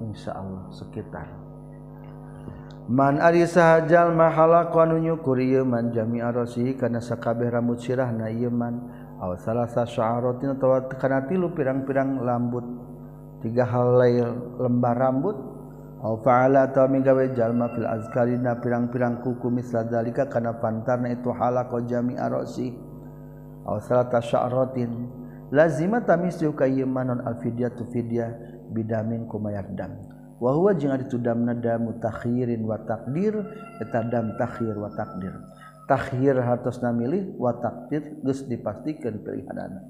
[0.04, 1.28] insya Allah sekitar.
[2.86, 8.54] Man ari sahajal mahala anu nyukur ieu man jami rasi kana sakabeh rambut sirahna ieu
[8.54, 8.86] man
[9.18, 12.62] aw salasa sya'aratin atawa kana tilu pirang-pirang lambut.
[13.42, 14.22] Tiga halai
[14.62, 15.34] lembar rambut
[16.22, 22.14] faala atau migawe jalma fil azkarina pirang-pirang kuku misla dalika kana pantarna itu halaqo jami
[22.20, 22.76] arosi.
[23.66, 25.10] Aw salata sya'ratin
[25.50, 28.30] lazima tamisu kayyimanon alfidyatu fidya
[28.70, 29.98] bidamin kumayat dam
[30.38, 33.34] wa huwa jeung ari tudamna damu takhirin wa taqdir
[33.82, 35.34] eta dam takhir wa taqdir.
[35.86, 39.82] Takhir hartosna milih wa taqdir geus dipastikeun pilihanana.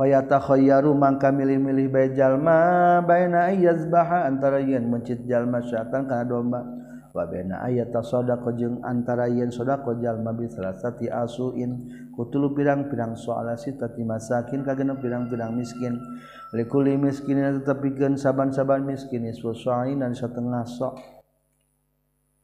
[0.00, 6.64] fayatakhayyaru mangka milih-milih bae jalma baina ayyazbaha antara yen mencit jalma syaitan ka domba.
[7.12, 11.92] Wa baina ayata sadaqa jeung antara yen sadaqa jalma bi salasati asuin.
[12.16, 16.00] Kutulu pirang-pirang soala sitati masakin ka genep pirang-pirang miskin.
[16.56, 20.96] Likuli miskinin tetepikeun saban-saban miskin isfu sa'inan satengah sok.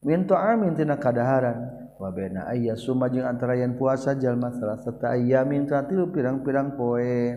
[0.04, 1.85] Min ta'amin tina kadaharan.
[1.96, 7.36] Wa baina ayya summa jeung antara yang puasa jalma salah satu ayamin tilu pirang-pirang poe.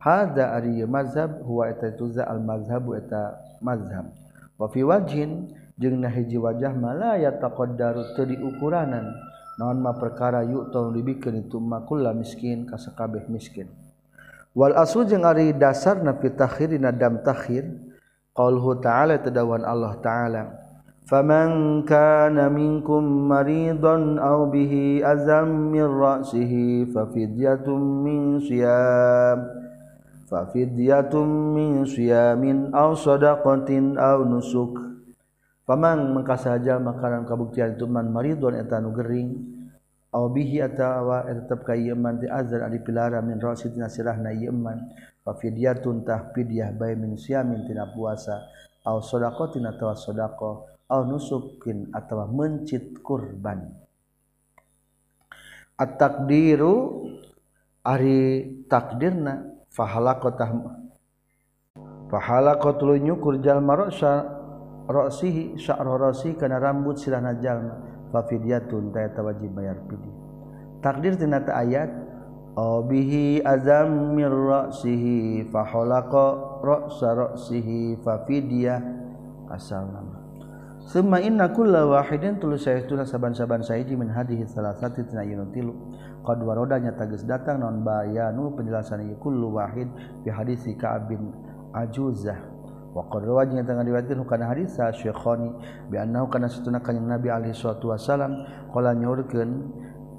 [0.00, 4.08] Hada ari mazhab huwa eta tuza al mazhabu eta mazhab.
[4.56, 9.12] Wa fi wajhin jeung na hiji wajah mala yataqaddaru teu diukuranan
[9.60, 13.68] ma perkara yuk tolong dibikin itu makulah miskin kaskabeh miskin.
[14.56, 17.68] Wal asu jeung ari dasar na fitakhir na dam takhir
[18.32, 20.42] qaulhu ta'ala tadawan Allah ta'ala
[21.10, 25.40] فمن كان منكم مريضا أو به أذى
[25.74, 26.52] من رأسه
[26.94, 29.38] ففدية من صيام
[30.30, 31.14] ففدية
[31.56, 34.74] من صيام أو صدقة أو نسك.
[35.70, 39.38] Pamang mangka saja makanan kabuktian itu man maridon eta nu gering
[40.10, 44.34] aw bihi atawa eta tetep ka ieu man ti azar ari pilara min rasid nasirahna
[44.34, 44.90] ieu man
[45.22, 48.50] fa fidyatun tah fidyah bae min siamin tina puasa
[48.82, 50.69] aw shadaqatin atawa shadaqah
[51.06, 53.70] nusukin atau mencit kurban.
[55.78, 57.06] At takdiru
[57.86, 60.44] ari takdirna fahala kota
[62.10, 64.28] fahala kotul nyukur jalma rosa
[64.90, 67.80] rosihi sya'ro rosi kana rambut silana jalma
[68.12, 70.16] fa fidyatun ta wajib bayar fidyah
[70.84, 71.88] takdir tina ta ayat
[72.90, 79.00] bihi azam mir rosihi fahalaqa rosa rosihi fa fidyah.
[79.50, 80.19] Asal nama.
[80.90, 85.70] Summa inna kulla wahidin tulu sayahtuna saban-saban sayji min hadihi satu tina yunutilu.
[86.26, 89.86] Kau Qad roda nyata datang non bayanu penjelasan ieu kullu wahid
[90.26, 91.30] Bi hadis Ka'ab bin
[91.70, 92.42] Ajuzah.
[92.90, 95.54] Wa qad rawa jeung tangga diwatkeun hadis sa syekhoni
[95.86, 98.42] bi annahu kana situna kanyang Nabi alaihi suatu wasalam
[98.74, 98.90] qala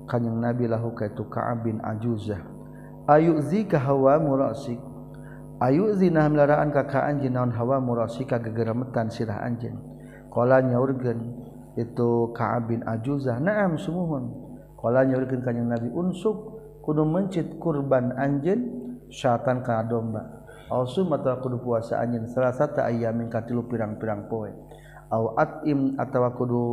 [0.07, 2.39] kanyang Nabi lahu ka Ka'ab bin Ajuzah.
[3.11, 4.79] Ayu zika hawa murasik
[5.59, 9.90] Ayu zinah kakak kakaan jinaun hawa murasika gegeremetan sirah anjin
[10.31, 11.19] qala nyorkeun
[11.75, 13.37] itu Ka'ab bin Ajuzah.
[13.43, 14.31] Na'am sumuhun.
[14.79, 15.91] Qala nyorkeun kanyang Nabi.
[15.91, 16.37] Unsuk
[16.81, 18.59] kudu mencit kurban anjeun
[19.11, 20.41] syaitan ka domba.
[21.11, 24.55] Mata kudu puasa anjin salah satu ayam mingkatilu pirang-pirang poe.
[25.35, 26.63] Atim atau kudu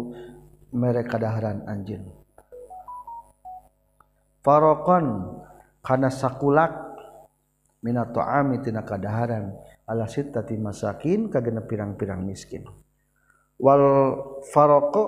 [0.70, 2.06] mereka daharan anjin
[4.46, 5.34] Farokon
[5.82, 6.94] karena sakulak
[7.82, 9.58] minato amitina kadaharan.
[9.88, 12.68] Ala sitati masakin kagena pirang-pirang miskin
[13.58, 13.84] wal
[14.48, 15.04] faroko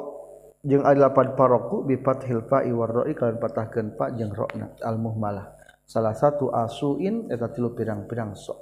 [0.60, 6.52] jeung adalah paroku bipat hilfa iwarroi kalian patahkan pak jeng rokna almuh malah salah satu
[6.52, 8.58] asuin eta tilu pirang-pirang sok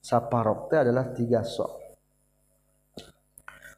[0.00, 1.84] saparok teh adalah tiga sok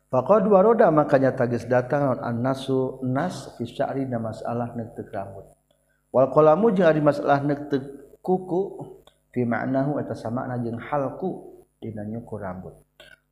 [0.06, 5.50] Faqad waroda makanya tagis datang an nasu nas fi sya'ri na masalah nektek rambut.
[6.14, 7.82] Wal qalamu jeung ari masalah nektek
[8.22, 8.86] kuku
[9.34, 12.85] fi ma'nahu eta samana jeung halku dina nyukur rambut.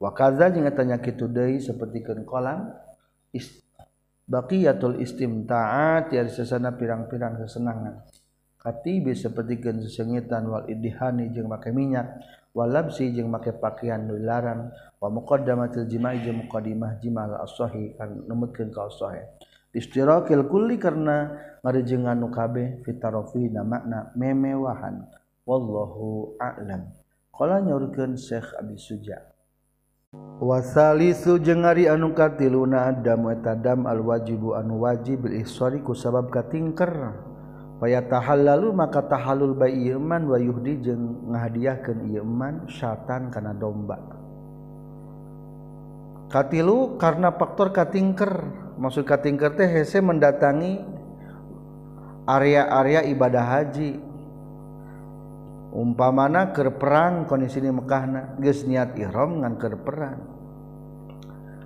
[0.05, 2.77] Wa kadza jeung eta nya kitu deui sapertikeun kolam
[3.33, 3.65] ist
[4.29, 8.05] baqiyatul istimta'at ya sesana pirang-pirang sesenangan.
[8.61, 12.21] Katibi sapertikeun sesengitan wal idhani jeung make minyak
[12.53, 14.69] walabsi jeung make pakaian nu dilarang
[15.01, 19.25] wa muqaddamatil jima'i jeung muqaddimah jimal as-sahih kan numutkeun ka as-sahih
[19.73, 21.33] istirakil kulli karena
[21.65, 25.01] ngarejengan nu kabeh fitarofi na makna memewahan.
[25.49, 26.93] Wallahu a'lam.
[27.33, 29.34] Qala nyaurkeun Syekh Abi Suja
[30.43, 35.95] wasalisu jeung ari anu katiluna adam eta dam al wajibu anu wajib bil ihsari ku
[35.97, 37.15] sabab katingker.
[37.75, 43.99] Paya tahallalu maka tahallul ba ieu wa yuhdi jeung ngahadiahkeun ieu iman syatan kana domba.
[46.31, 48.63] Katilu karena faktor katingker.
[48.75, 50.83] Maksud katingker teh hese mendatangi
[52.27, 54.14] area-area ibadah haji.
[55.75, 60.23] Umpa mana ke perang kondisi ini Mekkahna niat Iram ke perang.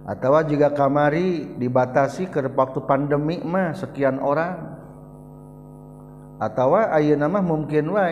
[0.08, 4.80] Atau juga kamari dibatasi ke waktu pandemikmah sekian orang.
[6.40, 8.08] Atau Ayo nama mungkin wa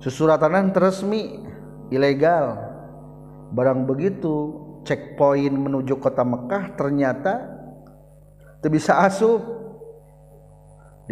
[0.00, 1.44] susuratanan resmi
[1.92, 2.56] ilegal.
[3.52, 4.56] Barang begitu
[4.88, 7.60] checkpoint menuju kota Mekkah ternyata
[8.72, 9.44] bisa asup.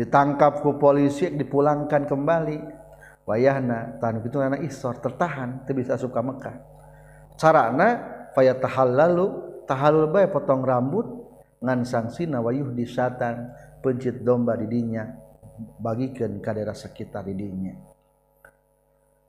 [0.00, 2.77] Ditangkapku polisi dipulangkan kembali
[3.28, 6.56] wayahna tan itu anak isor tertahan bisa suka Mekkah
[7.36, 7.88] carana
[8.32, 9.26] pay tahal lalu
[9.68, 11.04] tahalul bay potong rambut
[11.60, 13.52] ngan sangsina wayuh di syatan
[13.84, 15.04] pencit domba didinya
[15.76, 17.76] bagikan ka daerah sekitar didinya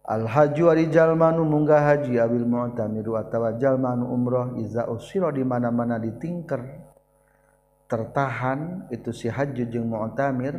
[0.10, 6.66] Al-haju arijalmanu munggah haji abil mu'tamiru atawa jalmanu umroh iza usiro di mana-mana ditingker
[7.86, 10.58] tertahan itu si haji jeung mu'tamir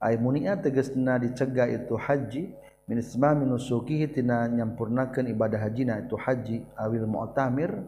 [0.00, 2.48] ay munia dicegah itu haji
[2.88, 7.84] min ismami nusukihi tina nyampurnakeun ibadah hajina itu haji awil mu'tamir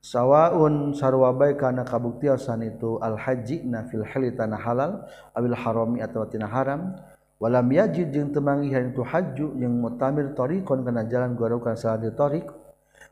[0.00, 4.92] sawaun sarwa bae kana kabuktiasan itu al haji na fil hali tanah halal
[5.36, 6.96] awil harami atawa tina haram.
[7.42, 12.14] Walam yajid jeung temangi hari itu haju jeung mu'tamir tariqon kana jalan garau kana salat
[12.14, 12.46] tariq.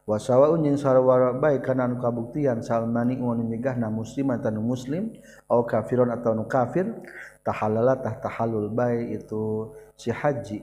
[0.07, 5.11] Wa sawaun jeung sarwa bae kana anu kabuktian salmani anu nyegahna musliman tanu muslim
[5.51, 6.95] au kafirun atawa nu kafir
[7.43, 10.63] tahalala tah tahallul bae itu si haji.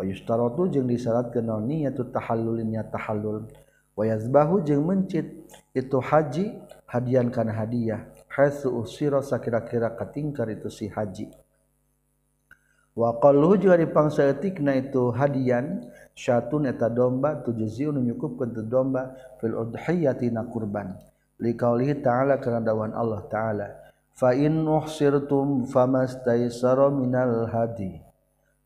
[0.00, 3.44] Wa yustaratu jeung disyaratkeun niatu tahallulin ya tahallul.
[4.00, 5.44] Wayazbahu jeung mencit
[5.76, 6.56] itu haji
[6.88, 8.08] hadian kana hadiah.
[8.32, 11.28] Haitsu usira sakira-kira katingkar itu si haji.
[12.96, 20.32] Wa qalluhu juga dipangsaeutikna itu hadian syatun eta domba tujziun nyukupkeun tu domba fil udhiyati
[20.32, 20.96] na kurban.
[21.40, 23.68] Liqaulihi ta'ala kana dawan Allah ta'ala
[24.16, 28.00] fa in uhsirtum famastaysara minal hadi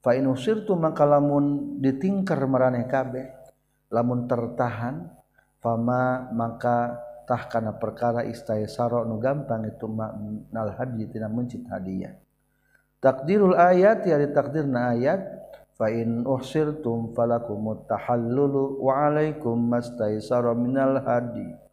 [0.05, 3.25] Fain usirtu maka lamun ditingker meraneh kabeh
[3.88, 5.09] lamun tertahan
[5.64, 12.21] fama maka tah kana perkara istaisara nu gampang itu maknal hadi tina mencit hadiah.
[13.01, 15.25] Takdirul ayat ya ditakdirna ayat
[15.73, 21.63] fa in uhsirtum falakum tahallulu wa alaikum mastaisara minal hadi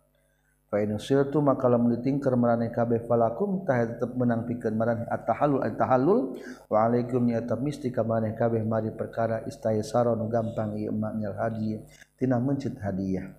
[0.72, 6.40] uhsirtum maka lamun ditingker maraneh kabeh falakum tah tetep menang pikeun maraneh at-tahallul at-tahallul
[6.72, 11.36] wa alaikum ya tetep misti ka maraneh kabeh mari perkara istaisara nu gampang ieu maknal
[11.36, 11.76] hadi
[12.16, 13.36] tina mencit hadiah.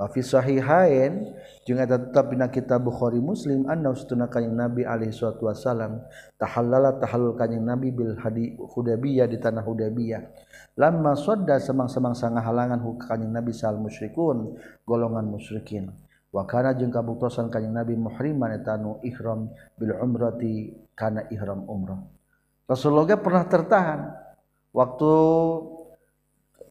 [0.00, 1.36] Fi sahihain
[1.68, 6.00] jeung eta tetep dina kitab Bukhari Muslim anna ustuna kanjing Nabi alaihi salatu wasalam
[6.40, 10.48] tahallala tahallul kanjing Nabi bil hadi Hudaybiyah di tanah Hudaybiyah.
[10.80, 12.96] Lamma sadda semang-semang sanga halangan hu
[13.28, 14.56] Nabi sal musyrikun
[14.88, 15.92] golongan musyrikin
[16.30, 22.02] wa kana jeung kabuktosan kanjing Nabi muhriman eta nu ihram bil umrati kana ihram umrah.
[22.70, 24.00] Rasulullah pernah tertahan
[24.70, 25.12] waktu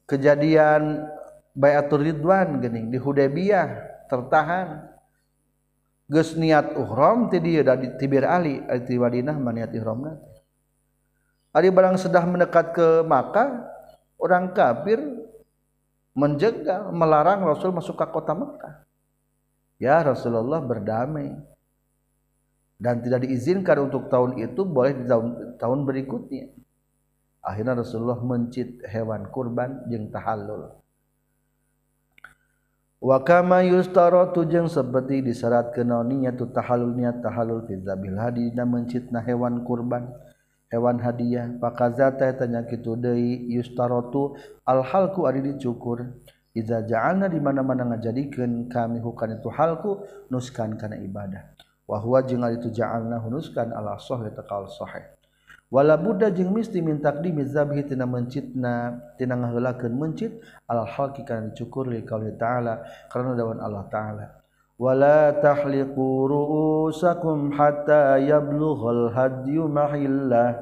[0.08, 1.04] kejadian
[1.52, 3.68] bayatul ridwan gening di Hudaybiyah
[4.08, 4.90] tertahan.
[6.10, 8.58] Geus niat uhram ti dieu da tibir Ali
[8.90, 10.18] ti Madinah maniat ihramna
[11.54, 13.70] ari barang sedah mendekat ke Makkah
[14.18, 14.98] orang kafir
[16.18, 18.89] menjegal melarang Rasul masuk ke kota Makkah
[19.80, 21.34] ya Rasulullah berdamai.
[22.80, 26.48] Dan tidak diizinkan untuk tahun itu boleh di tahun, tahun berikutnya.
[27.44, 30.80] Akhirnya Rasulullah mencit hewan kurban jeung tahallul.
[33.04, 38.56] Wakama yustaro tujeng seperti disyarat kenoninya tu tahalulnya tahalul fizabil hadi.
[38.56, 40.08] Dan mencitna hewan kurban
[40.72, 41.52] hewan hadiah.
[41.60, 46.16] Pakazata tanya kitu deui yustarotu al halku ari dicukur
[46.58, 50.02] Iza ja'alna di mana-mana ngajadikeun kami hukan itu halku
[50.34, 51.46] nuskan kana ibadah.
[51.86, 55.06] Wahwa jeung ari itu ja'alna hunuskan ala sahih taqal sahih.
[55.70, 61.54] Wala budda jeung misti min taqdimi zabhi tina mencitna tina ngaheulakeun mencit al halqi kana
[61.54, 62.82] dicukur li qauli ta'ala
[63.14, 64.26] karena dawan Allah ta'ala.
[64.82, 70.58] Wala tahliqu ru'usakum hatta yablughal hadyu mahillah.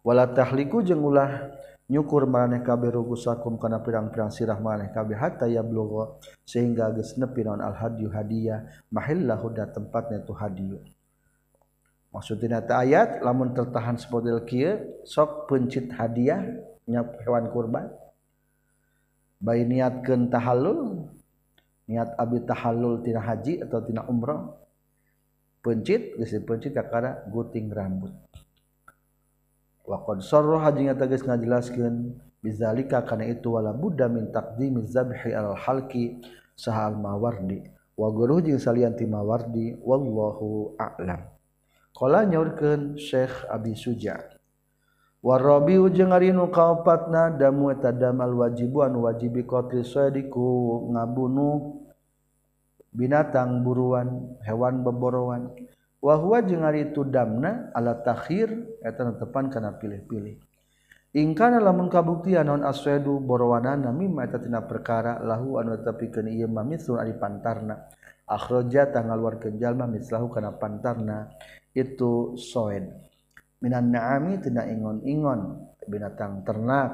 [0.00, 1.52] Wala tahliqu jeung ulah
[1.88, 6.16] nyukur maneh kabeh ru'usakum kana pirang-pirang sirah maneh kabeh hatta yablugha
[6.48, 10.80] sehingga geus nepi naon al hadyu hadiah mahillahu da tempatnya tu hadiyu.
[12.14, 16.40] Maksudnya ayat lamun tertahan sepodel kia sok pencit hadiah
[16.86, 17.90] nyap hewan kurban.
[19.42, 21.10] Bayi niatkan tahallul
[21.84, 24.56] niat abi tahallul tina haji atau tina umrah
[25.60, 28.12] pencit geus pencit kakara guting rambut
[29.84, 35.56] waqad sarraha jeung eta geus ngajelaskeun bizalika kana itu wala budda min taqdimi zabhi al
[35.56, 36.20] halqi
[36.56, 37.64] sahal mawardi
[37.94, 41.30] wa guru jeung salian ti mawardi wallahu a'lam.
[41.94, 44.18] Qala nyaurkeun syekh abi suja.
[45.24, 51.80] Warabiu jeung ari nu kaopatna damu eta damal wajibu anu wajibi qatli sadiku ngabunuh
[52.92, 55.48] binatang buruan hewan beborowan
[56.04, 58.52] wahwa jeung ari itu damna ala takhir
[58.84, 60.36] eta netepan kana pilih-pilih.
[61.16, 66.66] Ingkana lamun kabuktian non aswedu borowanana mimma eta tina perkara lahu anu tetepikeun ieu mah
[66.66, 67.88] mitsun ari pantarna.
[68.28, 71.32] Akhraja tangaluarkeun jalma lahu kana pantarna
[71.72, 72.92] itu soen.
[73.64, 76.92] Minan naami tina ingon-ingon binatang ternak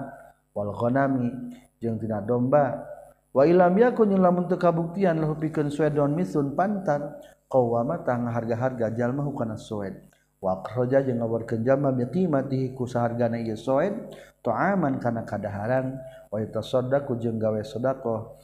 [0.54, 1.50] wal ghanami
[1.82, 2.86] jeung tina domba.
[3.34, 7.18] Wa ilam yakun lamun teu kabuktian lahu pikeun suedon misun pantar
[7.51, 9.98] qawama tang harga-harga jalma hukana soed.
[10.38, 13.92] Wa akhraja jeung ngawarkeun jalma bi qimatihi ku sahargana ieu soed
[14.40, 15.98] ta'aman kana kadaharan.
[16.30, 18.38] Wa yatasaddaqu jeung gawe sedekah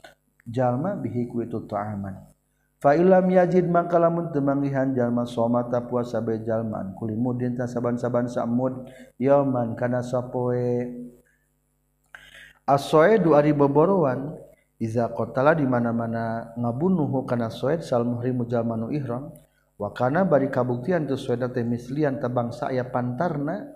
[0.45, 2.35] jalma bihi ku itu ta'aman.
[2.77, 8.85] Falam yajid maka lamun temanggihan jalma somata puasa bejalman kulimudin saban-saban samud
[9.17, 10.85] yaman kana sapoe.
[12.69, 14.37] Asoe dua ribu borowan
[14.77, 19.33] iza kotala di mana-mana ngabunuh kana soed sal muhrimu jalmanu ihram
[19.81, 23.73] wakana bari kabuktian tu soed teh mislian tabang saya pantarna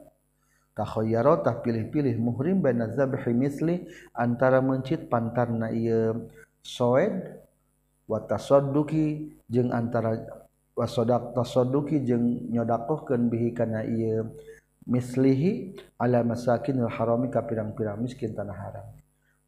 [0.78, 6.30] takhoyaro tah pilih-pilih muhrim baina zabhi misli antara mencit pantarna ieu
[6.62, 7.42] soed
[8.06, 10.22] watasduki jeung antara
[10.78, 14.30] wasodak tasoduki jeung nyodakohkeun bihi kana ieu
[14.86, 18.88] mislihi ala masakinil harami ka pirang-pirang miskin tanah haram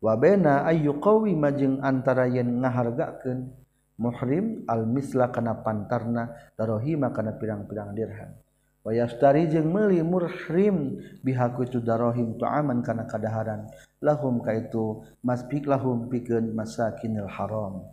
[0.04, 3.56] wabena ayu qawi majeng antara yen ngahargakeun
[3.96, 6.28] muhrim al misla kana pantarna
[6.60, 8.36] darohima kana pirang-pirang dirham.
[8.84, 13.72] Wayastari jeung meuli muhrim bihaku itu darohim tu'aman kana kadaharan.
[14.04, 17.88] Lahum kaitu masbik lahum pikeun masakinil haram.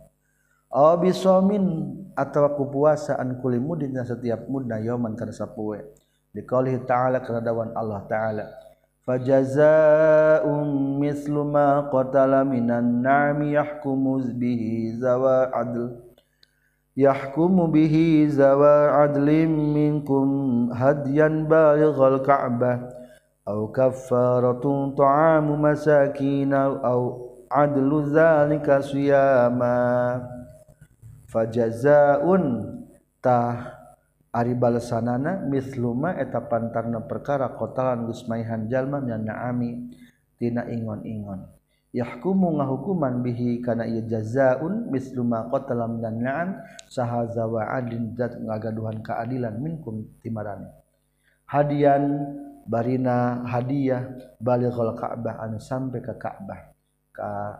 [0.67, 5.79] Aw bisomin atawa ku puasa an kulli mudin setiap mudna yauman kana sapoe
[6.35, 8.45] dikali ta'ala kana dawan Allah ta'ala.
[9.07, 10.45] فجزاء
[11.01, 14.03] مثل ما قتل من النعم يحكم
[14.39, 15.95] به زوى عدل.
[16.97, 20.27] يحكم به زوى عدل منكم
[20.73, 22.79] هديا بالغ الكعبة
[23.47, 29.81] أو كفارة طعام مساكين أو عدل ذلك سياما
[31.27, 32.23] فجزاء
[33.23, 33.80] تَهْ
[34.31, 39.91] ari balasanana misluma eta pantarna perkara kotalan gusmaihan jalma naami.
[40.41, 41.45] Tina ingon-ingon.
[41.93, 46.49] Yahkumu ngahukuman bihi kana ieu jazaun misluma qatalam dan na'am
[46.89, 50.71] sahaza wa adin zat ngagaduhan keadilan minkum timarane
[51.51, 52.31] hadian
[52.63, 54.07] barina hadiah
[54.39, 56.71] balighul ka'bah anu sampai ke Ka'bah
[57.11, 57.59] ka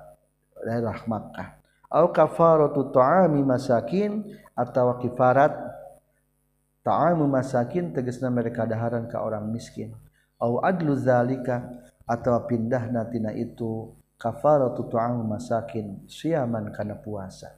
[0.63, 1.59] daerah Makkah.
[1.91, 4.23] Kafaratu ta'ami masakin
[4.55, 5.51] atau kifarat
[6.81, 9.93] ta'amu masakin tegasna mereka daharan ka orang miskin.
[10.41, 11.61] Au adlu zalika
[12.05, 17.57] atau pindahna tina itu kafaratu ta'amu masakin siaman kana puasa.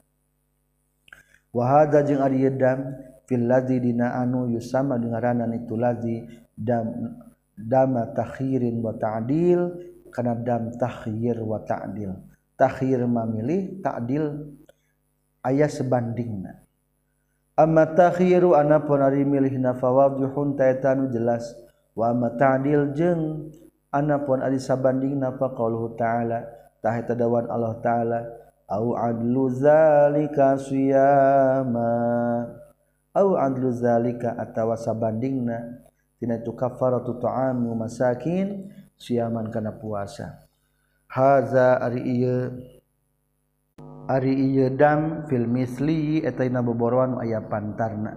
[1.54, 7.14] Wa hadza jeung ari dam fil ladzi dina anu yusama dengaranan itu ladzi dam
[7.54, 9.60] dama takhirin wa ta'dil
[10.10, 12.10] kana dam takhir wa ta'dil.
[12.54, 14.24] Takhir mamilih ta'dil
[15.42, 16.63] ayat sebandingna.
[17.54, 21.54] Amatahiru anapun ari milih nafawajuhun taetanu jelas.
[21.94, 23.54] Wa matadil jeung
[23.94, 26.42] anapun ari sabanding napa qauluhu ta'ala.
[26.82, 28.20] Tah eta dawan Allah ta'ala
[28.66, 31.94] au adlu zalika siyama.
[33.14, 35.78] Au adlu zalika atawa sabandingna.
[36.18, 38.66] Tina tu kafaratu ta'amu masakin
[38.98, 40.42] siaman kana puasa.
[41.06, 42.73] Haza ari ieu.
[44.04, 48.12] Ari iyeudam fil misli eta dina boboroan aya pantarna.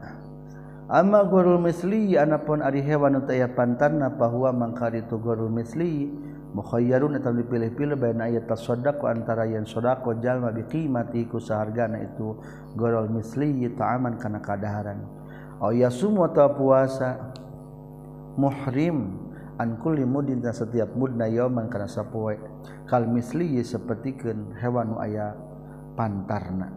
[0.92, 6.12] amma gurul misli anapun ari hewan nu aya pantarna bahwa mangkari tu gurul misli
[6.52, 12.36] mukhayyarun eta dipilih-pilih baina ayat tasaddaqo antara yang sedekah jalma bi qimati ku sahargana itu
[12.76, 15.00] gurul misli ta'aman kana kadaharan.
[15.64, 17.32] Au yasum wa puasa
[18.36, 19.24] muhrim
[19.56, 22.36] an kulli mudin setiap mudna yauman kana sapoe
[22.92, 25.47] kal misli sapertikeun hewan nu aya
[25.98, 26.70] pantarna.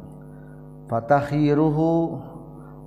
[0.89, 2.19] Fatahiruhu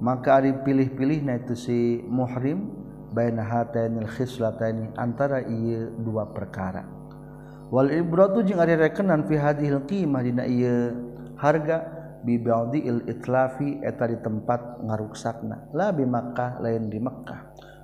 [0.02, 2.74] maka ari pilih-pilih na itu si muhrim
[3.14, 6.84] baina hatainil khislataini antara ieu dua perkara.
[7.70, 10.92] Wal ibratu jeung ari rekenan fi hadhil qimah dina ieu
[11.40, 11.86] harga
[12.26, 15.72] bi ba'dil itlafi eta di tempat ngaruksakna.
[15.78, 17.40] La bi Makkah lain di Makkah.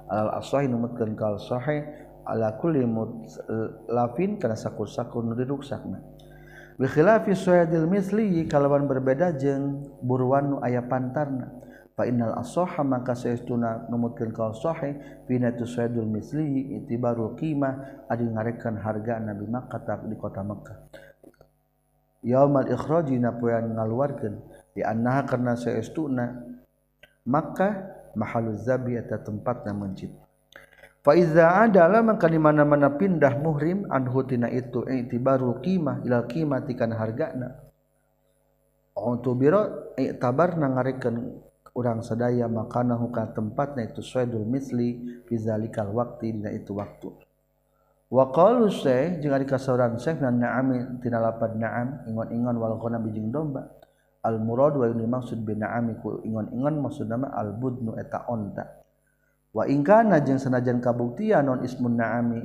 [0.10, 1.86] Al asah numutkeun kal sahih
[2.26, 6.19] ala kulli mutlafin eh, kana sakur-sakur nu diruksakna.
[6.80, 11.52] Wikhilafisdil misli kalawan berbeda jeung buruan nu aya pantarna.
[12.00, 14.96] Faal asoha maka seuna numutkan kau sohe
[15.28, 20.80] pinatusaidul misli itibarul qimah adi ngarekan harga Nabi Makkah di kota Mekkah
[22.24, 24.40] Yaumal ikhraji napoean ngaluarkeun.
[24.72, 26.32] Di annaha karena seestuna
[27.28, 30.16] maka mahaluz zabi eta tempatna mencit
[31.00, 36.76] fa iza adala maka di mana-mana pindah muhrim anhu tina itu itibarul qimah ila qimati
[36.76, 37.50] kana hargana.
[39.00, 41.16] Untuk biro i'tabarna ngarekan
[41.72, 47.08] urang sadaya makana huka tempatnya itu suedul misli fizalikal waktu dina itu waktu.
[48.10, 53.00] Wa qalu syekh jeung ari kasauran syekh na na'ami tina lapad na'am ingon-ingon wal qana
[53.00, 53.72] bijing domba.
[54.20, 58.68] Al murad wa ini maksud bi na'ami ku ingon-ingon maksud nama al budnu eta onta
[59.50, 62.42] wa ingkana jeung sanajan kabuktian non ismun naami.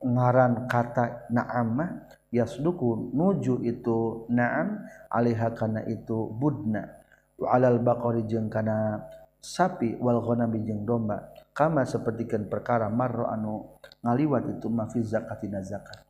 [0.00, 4.80] Ngaran kata naama yasduku nuju itu naam
[5.12, 6.88] alaiha kana itu budna.
[7.36, 9.04] Wa alal baqari jeung kana
[9.44, 11.28] sapi wal ghanami jeung domba.
[11.52, 16.00] Kama sapertikeun perkara marro anu ngaliwat itu ma fi zakatina zakat.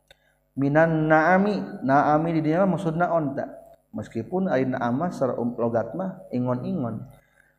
[0.55, 3.59] Minan naami naami di dinya maksudna onta
[3.91, 7.11] meskipun ayeuna amah sareng logat mah ingon-ingon.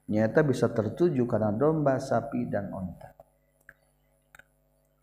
[0.10, 3.14] Nyata bisa tertuju karena domba sapi dan onta.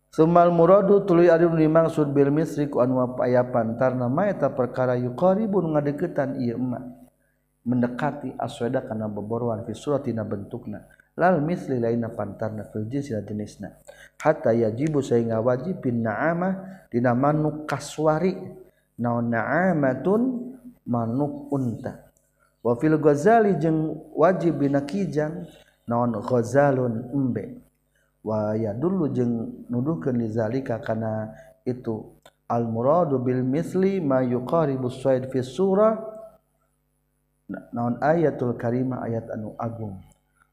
[0.09, 5.77] Sumal muradu tuluy ari dimaksud bil misri ku anu aya pantarna ma eta perkara yuqaribun
[5.77, 6.83] ngadeukeutan ieu emak.
[7.63, 10.81] Mendekati asweda karena beboruan fi suratina bentukna.
[11.13, 13.69] Lal misli laina pantarna fil jinsi jenisna.
[14.17, 18.33] Hatta yajibu sehingga wajib bin na'amah dina manuk kaswari.
[18.99, 20.21] Naon na'amatun
[20.89, 22.08] manuk unta
[22.59, 25.47] wa fil ghazali jeung wajib bina kijang
[25.87, 27.59] naon ghazalun embe.
[28.19, 31.31] Wa yadullu jeung nuduhkeun li zalika kana
[31.63, 32.03] itu.
[32.49, 35.95] Al muradu bil misli ma yuqaribu sayd fi surah
[37.71, 39.97] naon ayatul karimah ayat anu agung.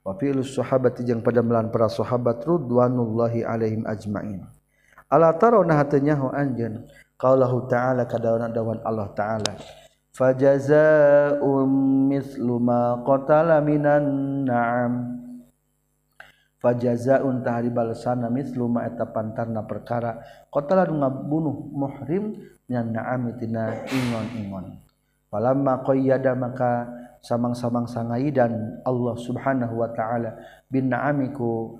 [0.06, 4.46] Wa fi'lus sahabati jeung padamlan para sahabat ridwanullahi alaihim ajmain.
[5.10, 6.86] Ala tarawna hatanya hu anjeun
[7.18, 9.54] qaulahu ta'ala kadawana dawan Allah ta'ala
[10.16, 11.68] fajazaa'um
[12.08, 14.04] mislu ma qatala minan
[14.48, 14.92] na'am.
[16.56, 20.16] Fajazaa'un tahari balasana mislu ma eta pantarna perkara.
[20.48, 24.80] Qatala ngabunuh muhrim minan na'am tina ingon-ingon.
[25.28, 26.88] Falamma qayyada maka
[27.20, 30.38] samang-samang sangai dan Allah Subhanahu wa taala
[30.70, 31.76] bin na'amiku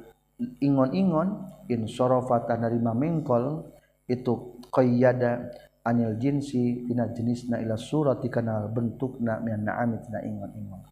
[0.61, 3.65] ingon-ingon in sorofata narima mengkol
[4.11, 5.51] itu qayyada
[5.87, 10.83] anil jinsi tina jenisna ila surati kana bentukna min na'ami tina ingon-ingon.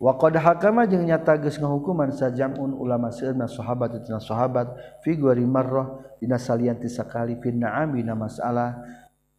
[0.00, 4.72] Wa qad hakama jeung nyata geus ngahukuman sajamun ulama seueurna sahabat tina sahabat
[5.04, 8.80] fi gori marrah dina salian sakali fi na'ami na masalah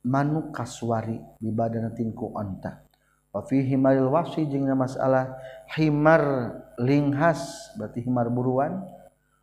[0.06, 2.84] manuk kaswari di badan tinku onta.
[3.32, 5.39] Wa fi himaril wasi jeung masalah
[5.74, 8.86] himar linghas berarti himar buruan.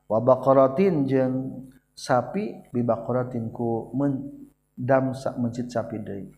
[0.07, 1.67] Wa baqaratin jeung
[1.99, 3.91] sapi bi baqaratin ku
[4.79, 6.31] mendam sak mencit sapi deui.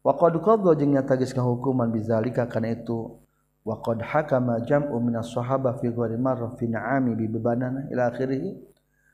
[0.00, 3.20] Wa qad qadha jeung nyata geus hukuman bizalika kana itu
[3.62, 8.56] wa qad hakama jam'u minas sahaba fi ghairi marra fi na'ami bi badanana ila akhirih.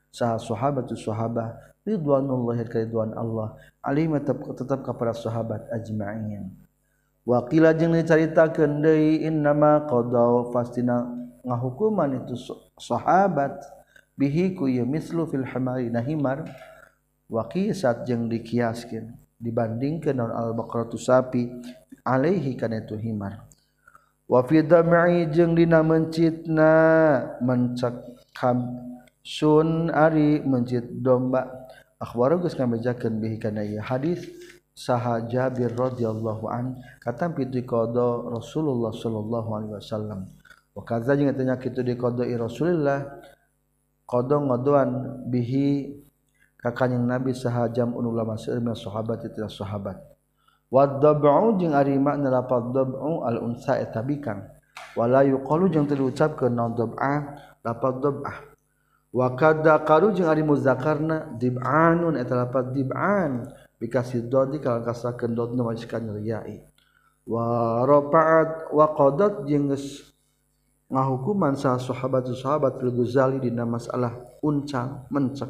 [0.09, 1.53] Sah sahabatu sahabah
[1.85, 3.53] ridwanullahi karidwan Allah
[3.85, 6.49] alim tetap tetap kepada sahabat ajma'in.
[7.27, 11.05] Wakila jeung dicaritakeun deui innama qadaw fastina
[11.45, 12.33] ngahukuman itu
[12.81, 13.53] sahabat
[14.17, 16.49] bihi ku mislu fil hamari nahimar
[17.29, 21.47] wa qisat jeung dikiaskeun dibandingkan non al-baqaratu sapi
[22.03, 23.45] alaihi kana itu himar.
[24.29, 26.73] Wa fi dam'i jeung dina mencitna
[27.41, 28.05] mencak
[29.23, 31.69] sun ari mencit domba.
[31.99, 34.23] Akhbaru geus ngabejakeun bihi kana ieu hadis
[34.71, 40.19] saha Jabir radhiyallahu an kata pitu qada Rasulullah sallallahu alaihi wasallam.
[40.71, 43.19] Wa kadza jeung kitu di qada Rasulullah
[44.07, 44.89] qada ngodoan
[45.27, 45.98] bihi
[46.59, 49.97] ka kanjing Nabi saha jam ulama seueur sahabat itu sahabat.
[50.69, 54.45] Wa dab'u jeung ari makna lafaz dab'u al unsa eta bikang
[54.93, 58.37] wala yuqalu jeung teu diucapkeun naon dab'a lafaz dab'ah
[59.09, 63.49] wakada karu jeung ari muzakarna dib'anun eta lafaz dib'an.
[63.79, 66.59] Bikasih dodi kalau kasakeun dod nu majikan nyeriai
[67.23, 69.71] wa rafa'at wa qadat jeung
[70.91, 75.47] ngahukuman sa sahabat sahabat fil Ghazali dina masalah uncang mencek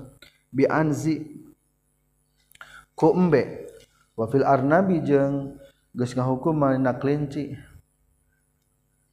[0.49, 1.25] bi anzi.
[2.97, 3.71] Ku embe
[4.19, 5.55] wa fil arnabi jeung
[5.95, 7.55] geus ngahukuman na kelinci.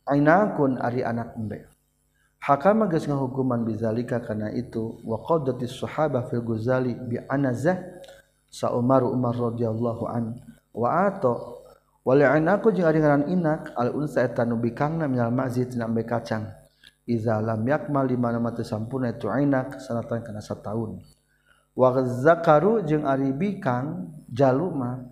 [0.06, 1.70] Ainakun ari anak embe.
[2.42, 7.78] Hakama geus ngahukuman bizalika kana itu wa qadatis sahabah fil Ghazali bi anazah
[8.50, 10.34] sa Umar Umar radhiyallahu an
[10.74, 11.62] wa ato.
[12.06, 16.06] Wal anaku jeung ari ngaran inak al unsa eta nu bikangna minal mazid tina ambe
[16.06, 16.46] kacang.
[17.06, 20.98] Iza lam yakmal di mana mati sampurna itu inak sanatan kana sataun.
[20.98, 21.15] wa
[21.76, 25.04] wazakaru jeung ari bikang jaluma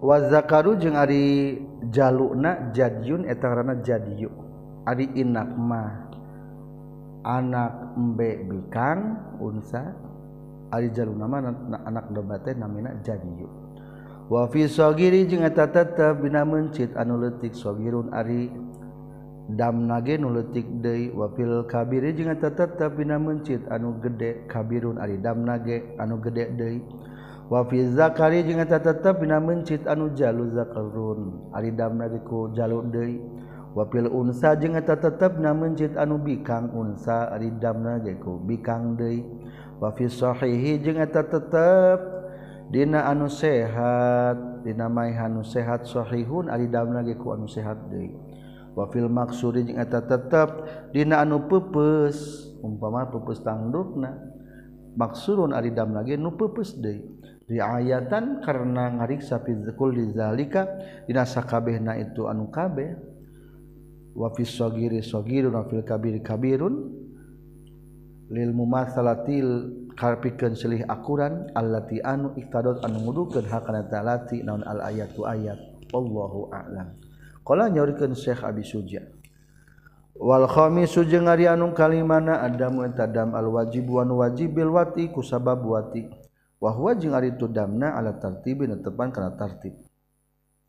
[0.00, 1.60] wazakaru jeung ari
[1.92, 4.32] jaluna jadiun eta ngaranna jadiyu
[4.88, 6.08] ari inak mah.
[7.20, 9.92] Anak embe bikang unsa?
[10.72, 11.52] Ari jaluna mah
[11.84, 13.44] anak domba namina jadiyu
[14.30, 15.66] wa fi sagiri jeung eta
[16.14, 18.46] bina mencit anu leutik sagirun ari
[19.56, 25.18] dam nage nuletik Dei wapil eta tetap pin mencit anu gede kabirun ari.
[25.18, 26.78] Dam nage anu gede Dei
[27.50, 31.70] wafi Zakari tetap pin mencit anu jalu zakarun ari.
[31.74, 33.18] Dam nageku jaluk Dei
[33.74, 37.50] wapil unsa tetap na mencit anu bikang unsa ari.
[37.58, 39.24] Dam nageku bikang Dei
[39.80, 40.80] wafishohihi
[41.10, 42.00] tetap
[42.70, 46.70] Dina anu sehat dinamai hanu sehat sahihun ari.
[46.70, 48.29] Dam nageku anu sehat deui.
[48.80, 50.64] wafil maksuri jeung eta tetep
[50.96, 52.48] dina anu pepes.
[52.64, 54.16] Umpama pepes tangdukna.
[54.96, 57.04] Maksurun ari damna ge nu pepes deui.
[57.50, 60.64] Riayatan karena ngariksa fi kulli zalika
[61.04, 62.96] dina sakabehna itu anu kabeh.
[64.16, 66.74] Wa fi sagiri sagirun wa fil kabiri kabirun.
[68.30, 69.50] Lil mumatsalatil
[69.98, 75.58] karpikeun silih akuran allati anu iktadot anu ngudukeun hakana talati naon al ayatu ayat.
[75.90, 77.09] Wallahu a'lam.
[77.50, 79.02] Kala nyaurikeun Syekh Abi Suja.
[80.14, 85.10] Wal khamisu jeung ari anu kalimana adamu eta dam al wajib wa wajib bil wati
[85.10, 86.06] ku sabab wati.
[86.62, 89.74] Wa huwa jeung ari tu damna ala tartibi netepan kana tartib.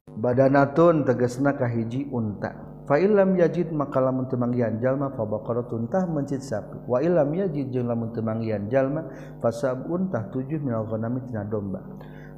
[0.10, 2.58] Badanatun tegasna kahiji unta.
[2.90, 6.82] Fa illam yajid maka lamun teu manggihan jalma fa baqaratun tah mencit sapi.
[6.90, 9.06] Wa illam yajid jeung lamun teu manggihan jalma
[9.38, 11.86] fa sabun tah tujuh minal ghanami tina domba.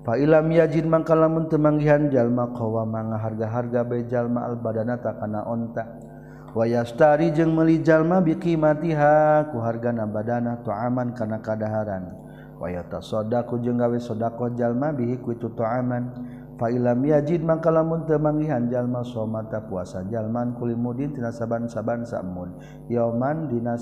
[0.03, 5.63] Falam yajin mangkalamun temanggihan jalma kowa manga harga-harga al albadanata kana wa
[6.59, 12.19] wayastari jeung melijallma biki matiha ku harga na badana tuaman kana kadaharan.
[12.59, 16.11] Wayata sodaku jeung gawe sodako jalma bihi kuitu tuaman.
[16.59, 22.59] Falam yajin mangkalamun temanggihan jalma somata puasa jalman kulimudin tinasaban saban sa'mun.
[22.91, 23.79] Yoman yauman dina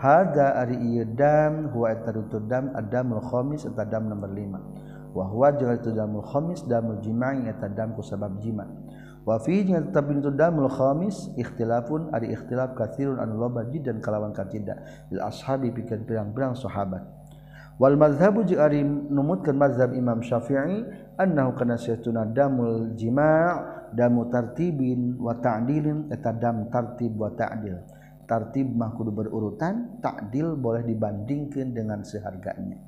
[0.00, 5.90] hada ari dam huwa etadam adamul khamis eta dam nomor 5 wa huwa jeung itu
[5.92, 8.66] damul khamis damul jima'i eta dam ku sabab jima.
[9.26, 14.80] Wa fi jeung itu damul khamis ikhtilafun ari ikhtilaf katsirun anu loba jidan kalawan katida
[15.10, 17.04] lil ashabi pikeun pirang-pirang sahabat.
[17.76, 20.84] Wal mazhabu jeung ari numutkeun mazhab Imam Syafi'i
[21.18, 27.82] annahu kana saytuna damul jima' damu tartibin wa ta'dilin eta dam tartib wa ta'dil
[28.30, 32.78] tartib mah kudu berurutan takdil boleh dibandingkan dengan seharganya.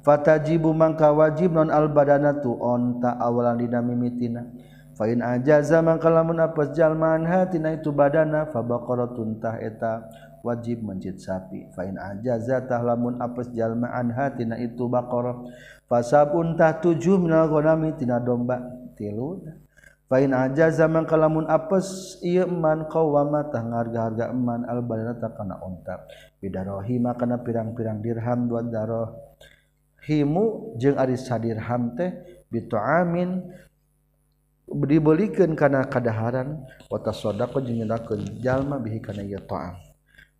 [0.00, 4.48] Fatajibu mangka wajib non al badanatu onta awalan dina mimitina.
[4.96, 10.08] Fa in ajaza mangka lamun apes jalmaan hatina itu badana fa baqaratun tah eta
[10.40, 11.68] wajib mencit sapi.
[11.76, 15.44] Fa in ajaza tah lamun apes jalmaan hatina itu baqarah.
[15.86, 18.58] Fasabun tah tujuh minal ghanami tina domba.
[18.98, 19.40] Tilu
[20.12, 25.56] Fain aja zaman kalamun apes iya eman qawama tah harga-harga eman al balana tak kana
[25.64, 26.04] ontak.
[26.36, 29.40] Bidarohi makana pirang-pirang dirham dua daroh.
[30.04, 32.12] Himu jeung ari sadirham teh
[32.52, 33.40] bituamin
[34.68, 36.60] dibelikan karena kadaharan
[36.92, 39.80] wa kau jeung nyedekkeun jalma bihi kana iya toam.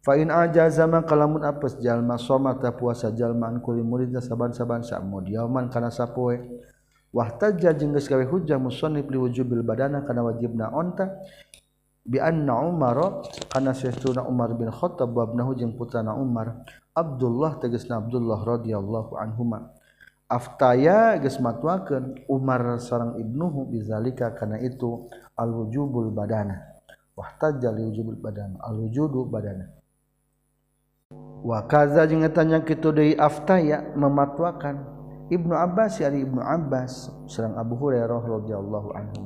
[0.04, 6.60] Fain aja zaman kalamun apes jalma somata puasa jalmaan kulimurid saban-saban sa mudiaman karena sapoe.
[7.12, 11.20] wahtajja jeung geus gawe hujjah musannif liwujubil badana kana wajibna onta
[12.02, 18.04] bi anna Umar kana sayyiduna Umar bin Khattab wa ibnahu jeung putrana Umar Abdullah tegasna
[18.04, 19.72] Abdullah radhiyallahu anhuma.
[20.28, 26.80] Aftaya geus matuakeun Umar sareng ibnuhu bizalika kana itu alwujubul badana.
[27.16, 29.68] Wahtajja liwujubul badana alwujudu badana.
[31.44, 35.01] Wa kaza jeung tanya kitu deui aftaya mematwakan
[35.32, 39.22] Ibnu Abbas ya Ibnu Abbas serang Abu Hurairah radhiyallahu anhu.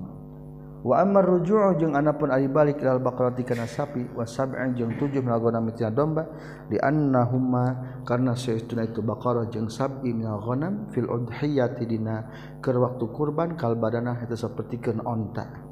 [0.86, 5.18] Wa amar ruju'u jeung anapun ari balik ilal baqarati kana sapi wa sab'an jeung tujuh
[5.18, 6.30] nalgona mitina domba
[6.70, 12.30] di annahumma karna saestuna itu baqarah jeung sab'i minal ghanam fil udhiyati dina
[12.62, 15.65] keur waktu kurban kal badana eta sapertikeun onta.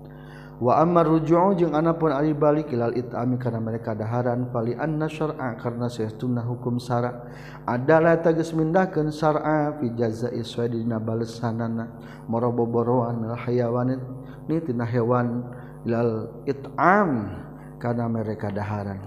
[0.63, 5.59] wa amar ruju'u jeung anapun ari balik ilal itami karena mereka daharan fali anna syar'a
[5.59, 7.27] karena saestuna hukum syara.
[7.67, 11.91] Adalah tegas mindahkeun syar'a fi jazaa'i sesuai dina balesanana.
[12.31, 13.99] Maraboboroan al hayawan
[14.47, 15.43] ni tina hewan
[15.83, 17.35] ilal itam
[17.83, 19.03] karena mereka daharan.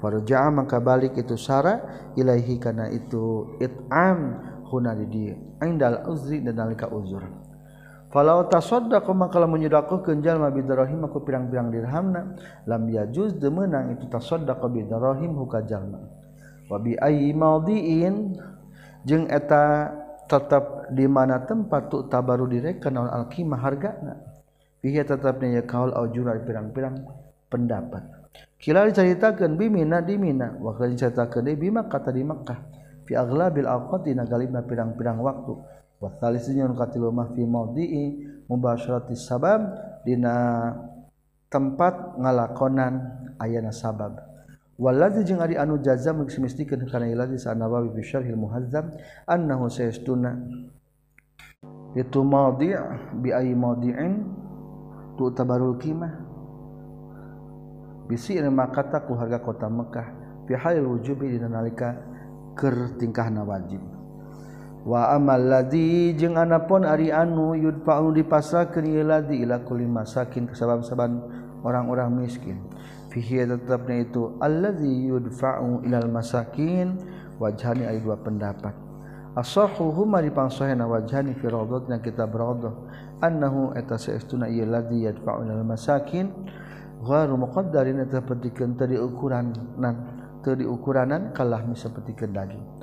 [0.00, 1.84] Farja'a maka balik itu syara
[2.16, 4.52] ilaihi karena itu itam.
[4.66, 7.22] Huna di dia indal uzri dan nalika uzur.
[8.06, 14.06] Falau tasaddaqu maka lamun nyedekahkeun jalma bidarahim aku pirang-pirang dirhamna lam yajuz teu meunang itu
[14.06, 16.00] tasaddaqu bidarahim huka jalma.
[16.70, 18.38] Wa bi ayyi maudiin
[19.02, 19.90] jeung eta
[20.26, 24.22] tetap di mana tempat tu tabaru direkan naon alqimah hargana.
[24.82, 27.06] Fihi tetapnya ya kaul aujuna pirang-pirang
[27.50, 28.06] pendapat.
[28.56, 32.58] Kila diceritakeun bi Mina di Mina, wa kala diceritakeun di Bima kata di Makkah.
[33.06, 35.54] Fi aghlabil awqati na galibna pirang-pirang waktu.
[38.46, 39.60] mubasyrati sabab
[40.06, 40.70] dina
[41.50, 42.94] tempat ngalakonan
[43.42, 44.18] ayana sabab.
[44.76, 48.92] Waladzi jengari anu jazam geus mistikeun kana ilazi sanawawi fi syarhil muhazzam
[49.24, 50.36] annahu sayastuna
[51.96, 52.76] itu maudi'
[53.24, 54.20] bi ayi maudi'in
[55.16, 56.12] tu tabarul kima
[58.04, 60.08] bisi anu makata ku harga kota Mekah
[60.44, 61.96] fi halil wujubi dina nalika
[62.52, 63.95] ker tingkahna wajib.
[64.86, 71.18] wa amal ladzi jeung anapun ari anu yudfa'u dipasrahkeun ieu ladzi ila kulli masakin sabab-saban
[71.66, 72.62] orang-orang miskin.
[73.10, 76.94] Fihi tetapna itu alladzi yudfa'u ilal masakin
[77.42, 78.70] wajhani ari dua pendapat.
[79.34, 82.72] Ashahu huma dipangsahna wajhani fi rawdatina kitab rawdah
[83.26, 86.30] annahu eta saestuna ieu ladzi yudfa'u ilal masakin
[87.02, 89.50] ghairu muqaddarin eta pentingkeun tadi ukuranan
[90.46, 92.75] tadi ukuranan kalah mi saperti daging.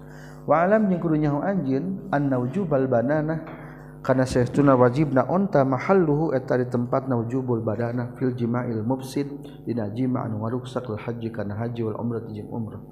[0.43, 3.63] walam yang kudu nyahu anjin an naujubal banana.
[4.03, 9.31] Karena sehtuna wajib na onta mahalluhu eta di tempat naujubul badana fil jima'il mufsid
[9.63, 12.83] dina jima' anu ngaruksak al haji kana haji wal umrah jeung umrah.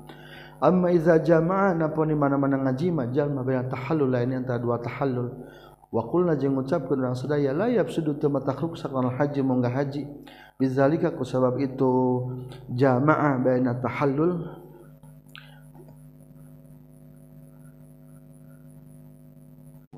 [0.63, 5.35] Amma iza jama'a napon di mana-mana ngajima jalma baina tahallul lain antara dua tahallul.
[5.91, 10.07] Wa qulna jeung ngucapkeun urang sadaya la yafsudu teu matakruksak al haji mongga haji.
[10.55, 12.23] Bizalika ku sabab itu
[12.71, 14.47] jama'a baina tahallul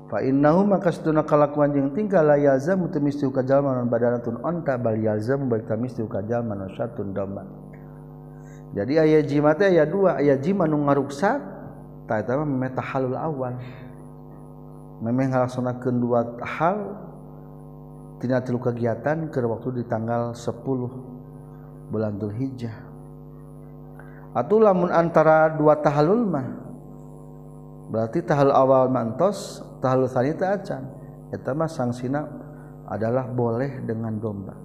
[0.04, 5.48] Fainnahu maka seduna kalakuan jeung tingkah la yalzam temistu kajal manon badanatun onta bal yalzam
[5.48, 7.48] bal tamistu kajal manon satun domba.
[8.76, 11.40] Jadi aya jima teh aya dua, aya jima nu ngaruksak
[12.04, 13.54] ta eta mah memeh tahallul awal.
[15.00, 16.78] Memeh ngalaksanakeun dua hal
[18.20, 22.76] tina tilu kegiatan keur waktu di tanggal 10 bulan Dzulhijjah.
[24.34, 26.48] Atuh lamun antara dua tahallul mah
[27.88, 30.88] berarti tahallul awal mantos tahlul sanita acan.
[31.28, 32.24] Eta mah sangsina
[32.88, 34.56] adalah boleh dengan domba.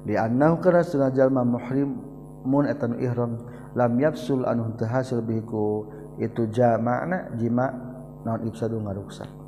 [0.00, 2.00] Di annahu kana sunajalma muhrim
[2.48, 3.36] mun eta nu ihram
[3.76, 5.84] lam yafsul anu teu hasil biku
[6.16, 7.68] itu jama'na jima
[8.24, 9.42] naon ifsadu ngaruksak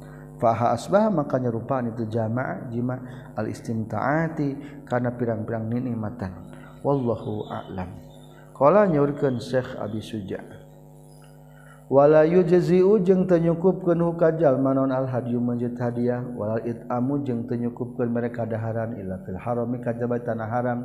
[0.45, 3.01] faha asbah maka nyerupaan itu jama' jima
[3.33, 6.33] al istimta'ati karena pirang-pirang nikmatan
[6.85, 7.89] wallahu a'lam.
[8.55, 10.64] Qala nyaurkeun syekh abi suja'
[11.95, 16.27] wala yujzi'u jeung teu nyukupkeun hukajal manon al hadyu menjid hadiah.
[16.35, 20.81] Wala itamu jeung teu nyukupkeun mereka kadaharan illa fil harami kajaba tanah haram.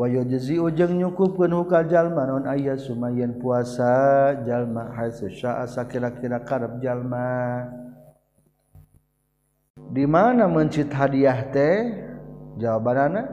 [0.00, 7.68] Wa yujzi'u jeung nyukupkeun hukajal manon aya sumayen puasa jalma haitsu syaa sakira-kira karep jalma.
[9.76, 12.08] Di mana mencit hadiah teh?
[12.56, 13.28] Jawabanana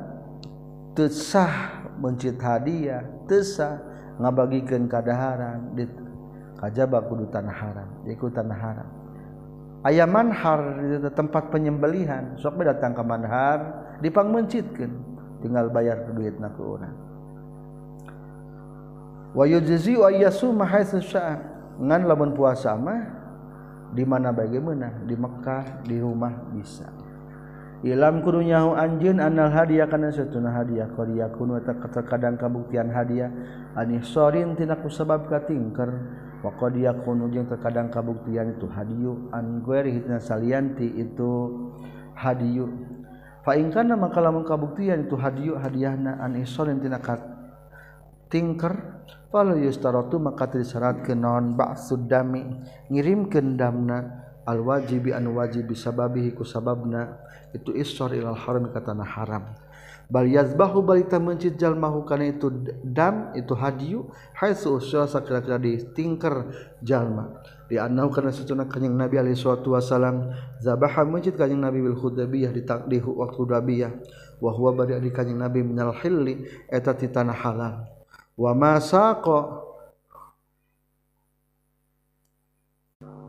[0.91, 3.80] teu sah mencit hadiah teu sah
[4.20, 5.72] ngabagikeun kadaharan
[6.58, 8.89] kajaba kudu tanah haram ikut tanah haram.
[9.86, 12.36] Ayam manhar di tempat penyembelihan.
[12.36, 13.60] Sok datang ke manhar
[14.01, 14.89] dipang mencitkan.
[15.39, 16.97] Tinggal bayar duit nak ke orang.
[21.78, 23.01] Lamun puasa mah
[23.93, 25.05] di mana bagaimana?
[25.05, 26.89] Di Mekkah di rumah bisa.
[27.86, 30.89] Ilam kurunyahu anjeun anal hadiah kana satuna hadiah.
[30.89, 31.62] Qad yakun wa
[32.01, 33.30] kadang kabuktian hadiah.
[33.78, 35.93] Ani sorin tina ku sabab katingker
[36.41, 41.31] pokok dia kunjung terkadang kabuktian itu hadiyu angueri hitna salianti itu
[42.13, 42.67] hadiyu.
[43.47, 46.99] Faingkana maka lamun kabuktian itu hadiyu hadiahna an isorin tina
[48.27, 48.75] tingker
[49.31, 52.43] fal yustaratu maka disyaratkeun ke non ba'sud dami
[52.91, 57.23] ngirimkeun damna al wajibi an wajibi sababihi ku sababna
[57.55, 59.43] itu isor ilal haram ka tanah haram.
[60.08, 62.47] balyazbahu balita mencit jalmahu kana itu
[62.84, 64.08] dam itu hadiyu
[64.39, 66.47] haitsu usyasa kira-kira di tingker
[66.80, 70.32] jalma di annahu kana satuna kanjing nabi alaihi salatu wasalam
[70.64, 73.91] zabaha mencit kanjing nabi bil hudaybiyah di takdi waktu hudaybiyah
[74.39, 77.76] wa huwa bari di kanjing nabi minal hilli eta ti tanah halal.
[78.38, 79.66] Wa ma saqa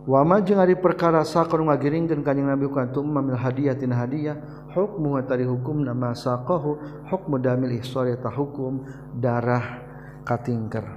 [0.08, 4.40] wama jeung ari perkara sakon ngagiringkeun kanjing Nabi ka antum mamil hadiah tina hadiah.
[4.72, 8.88] Hukmu tari hukum nama saqahu hukmu damil ihsari ta hukum
[9.20, 9.84] darah
[10.24, 10.88] katingker.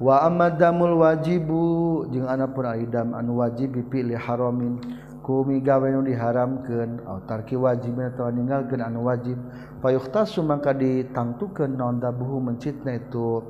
[0.00, 4.80] Wa amadamul wajibu jeung anapun ari dam anu wajib pilih haramin.
[5.20, 9.36] Kumi gawe nu diharamkeun au tarki wajib atawa ninggalkeun anu wajib.
[9.84, 13.44] Payuhtasu mangka ditangtukeun naon dabuhu mencitna itu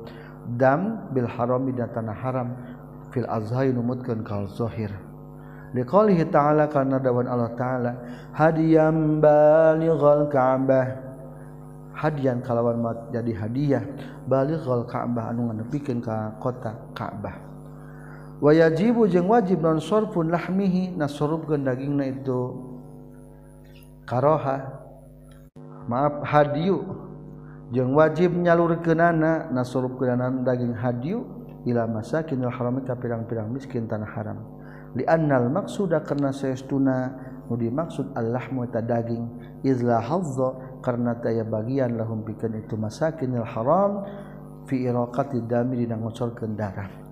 [0.59, 2.68] dam bil harami dan tanah haram.
[3.09, 4.93] Fil azhari numutkeun kal zahir
[5.73, 7.91] liqaulihi ta'ala karena dawan Allah ta'ala
[8.33, 11.09] hadiyam balighal ka'bah.
[11.99, 12.79] Hadian kalawan
[13.11, 13.83] jadi hadiah.
[14.23, 17.35] Balighal ka'bah anu nganepikeun ka kota Ka'bah.
[18.39, 22.55] Wa yajibu jeung wajib non sorfun lahmihi nasorupkeun dagingna itu
[24.07, 24.79] karoha.
[25.91, 26.87] Maaf hadiyu
[27.75, 31.27] jeung wajib nyalurkeunana nasorupkeunana daging hadiyu
[31.67, 34.39] ila masakinil harami ka pirang-pirang miskin tanah haram.
[34.95, 37.13] Li annal maksuda karena saestuna
[37.49, 39.59] nu dimaksud Allah mu ta daging.
[39.65, 44.07] Izla hazza karena taya bagian lahum pikeun itu masakinil haram
[44.69, 47.09] fi iraqati dami dina ngocorkeun darah.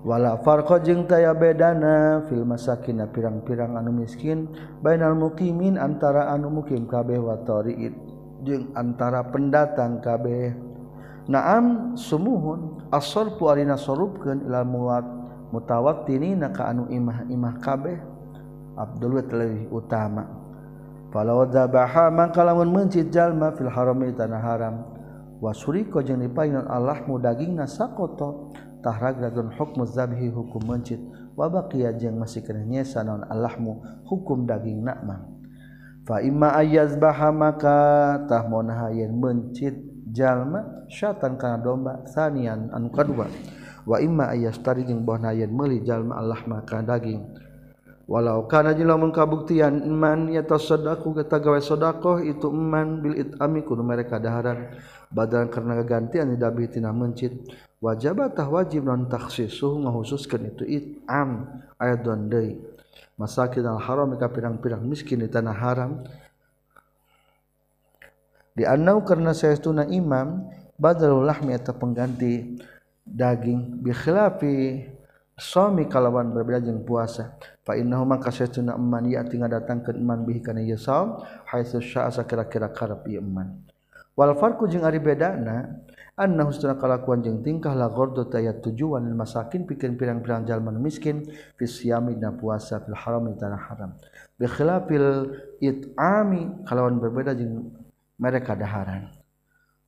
[0.00, 4.48] Wala farqa jeung taya bedana fil masakina pirang-pirang anu miskin
[4.80, 7.92] bainal muqimin antara anu mukim kabeh wa tariid
[8.40, 10.56] jeung antara pendatang kabeh
[11.28, 15.04] naam sumuhun asorpu arina sarupkeun ilal muwat
[15.50, 17.98] mutawattini na ka anu imah-imah kabeh.
[18.78, 20.24] Abdul lebih utama.
[21.12, 24.86] Falau dzabaha mangka lamun mencit jalma fil harami tanah haram.
[25.42, 31.02] Wasuriko jeung dipainan Allah mu dagingna sakoto tahrag lagun hukmu zabhi hukum mencit.
[31.34, 35.28] Wa baqiya jeung masih kena nyesa naon Allahmu hukum daging nakma
[36.06, 37.78] fa imma ayazbaha maka
[38.30, 39.89] tah monaha yen mencit.
[40.12, 42.04] Jalma syatan kana domba.
[42.06, 43.30] Sanian anu kadua.
[43.88, 47.24] Wa imma ayastari jeung bohna yen meuli jalma Allah maka daging.
[48.10, 53.86] Walau kana jeung lamun kabuktian iman yatasaddaqu kita gawe sedekah itu iman bil itami kudu
[53.86, 54.74] mereka daharan.
[55.14, 57.34] Badalan karena gantian dabi tina mencit.
[57.80, 61.48] Wajib tah wajib non takhsisuh ngahususkeun itu itam
[61.80, 62.60] ayat deui.
[63.16, 66.00] Masakin al haram ka pirang-pirang miskin di tanah haram
[68.60, 70.44] dianau karena saya tuna imam
[70.76, 72.60] badalul lahmi atau pengganti
[73.08, 73.80] daging.
[73.80, 74.84] Bi khilafi
[75.40, 77.40] somi kalawan berbeda jeung puasa.
[77.64, 81.80] Fa innahu maka saytuna eman ya tinggal datang ke eman bihi kana ieu saum haitsu
[81.80, 83.64] sya'a kira-kira karep ieu eman.
[84.12, 85.80] Wal farqu jeung ari bedana
[86.20, 91.24] anna husna kalakuan jeung tingkah la gordo tayat tujuan lil masakin pikeun pirang-pirang jalma miskin
[91.56, 93.96] fi siyami na puasa fil haram tanah haram.
[94.36, 95.32] Bi khilafil
[95.64, 97.79] it'ami kalawan berbeda jeung
[98.20, 99.08] mereka daharan.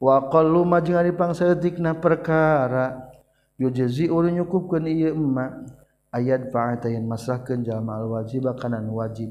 [0.01, 3.12] Wa qallu majeng ari pangsaeutikna perkara
[3.61, 5.62] yujzi ulun nyukupkeun ieu emma
[6.11, 9.30] ayat fa'atayn masahkeun jalma al wajib kana wajib.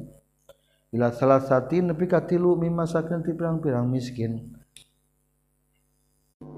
[0.94, 4.54] Ila salah sati nepi ka tilu mimasakeun ti pirang-pirang miskin.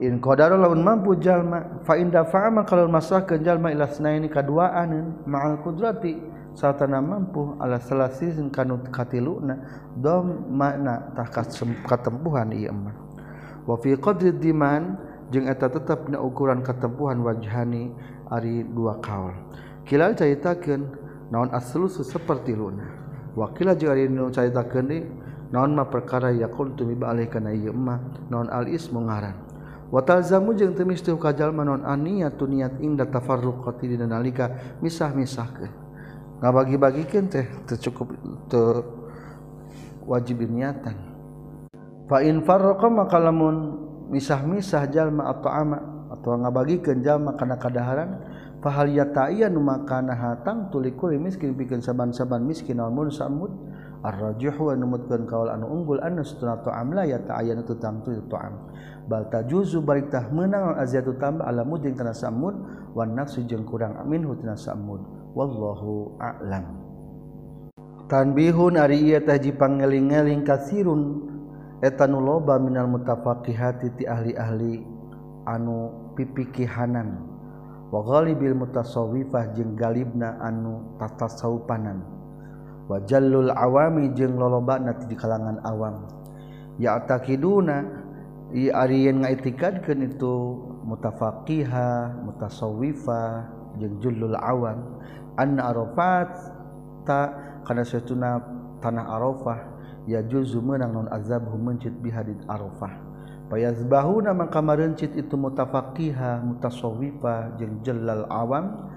[0.03, 5.63] In qadara laun mampu jalma fa inda fa'ama kalau masahkeun jalma ila sunaini kaduaan ma'al
[5.63, 9.57] qudrati satana mampu ala salasin kanut katiluna
[9.97, 11.27] dom makna tah
[11.85, 12.93] katempuhan ieu mah
[13.65, 14.97] wa fi qadri diman
[15.33, 17.89] jeung eta tetep na ukuran katempuhan wajhani
[18.29, 19.33] ari dua kaul.
[19.83, 20.93] Kilal caritakeun
[21.33, 22.85] naon aslusu seperti luna
[23.33, 25.01] wa kila jeung ari nu caritakeun di
[25.49, 27.97] naon mah perkara yaqul tumi baalih kana ieu mah
[28.29, 29.33] naon al ismu ngaran.
[29.89, 35.82] Wa talzamu jeung teu misti ka jalma naon aniyatu niat inda tafarruqati dina nalika misah-misahkeun
[36.43, 38.11] nggak bagi-bagikan teh tercukup
[38.51, 38.59] te
[40.03, 40.91] wajib niatan
[42.11, 43.79] fa in farraqa maka lamun
[44.11, 45.79] misah-misah jalma atau ama
[46.11, 48.19] atau ngabagikeun jalma kana kadaharan
[48.59, 53.55] fa hal yata'iyya nu makana hatang tulikul miskin bikin saban-saban miskin almun samud
[54.03, 58.51] arrajih wa numutkeun kaul anu unggul anna sunna ta'am la yata'ayyan tu tam tu ta'am.
[59.07, 62.51] Bal tajuzu balik tah meunang aziyatu tambah alamud jeung kana samud
[62.91, 65.22] wan nafsu jeung kurang amin hutina samud.
[65.33, 66.65] wallahu a'lam.
[68.07, 71.33] Tanbihun ari ieu teh dipangeling-eling kasirun.
[71.83, 74.85] Eta nu loba minal mutafaqihati ti ahli-ahli
[75.43, 77.19] anu pipikihanan.
[77.91, 82.01] Wa ghalibil mutasawwifah jeung galibna anu tatasawupanan.
[82.87, 86.07] Wa jallul awami jeung lolobana di kalangan awam.
[86.79, 87.83] Ya taqiduna
[88.53, 90.33] ari yen ngaitikadkeun itu
[90.87, 93.27] mutafaqiha mutasawwifah
[93.77, 95.03] jeung jullul awam.
[95.39, 96.29] Anna arafat
[97.03, 98.43] ta karena setuna
[98.83, 99.59] tanah Arafah
[100.03, 102.91] ya juzu menang non azabhu mencit bihadid Arafah.
[103.47, 108.91] Payazbahu nama kamarencit itu mutafaqiha mutasawwifa jeung jelal awam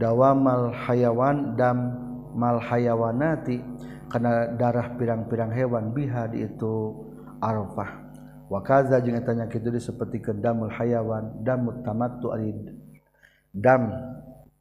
[0.00, 1.92] dawamal hayawan dam
[2.32, 3.60] mal hayawanati
[4.08, 6.96] karena darah pirang-pirang hewan biha itu
[7.44, 8.08] Arafah.
[8.50, 12.74] Wakaza jeung eta nya kitu seperti kedamul hayawan damut arid
[13.54, 13.90] dam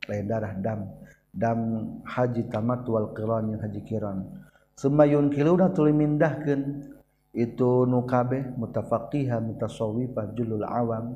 [0.06, 0.99] lain darah dam
[1.40, 4.28] dam haji tamatwal qiran yang haji kiran.
[4.76, 6.92] Semayun kiluna tuluy mindahkeun
[7.32, 11.16] itu nukabe mutafaqiha mutasawwifah julul awam.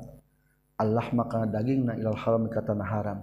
[0.80, 3.20] Allah maka dagingna ilal haram ka tanah haram.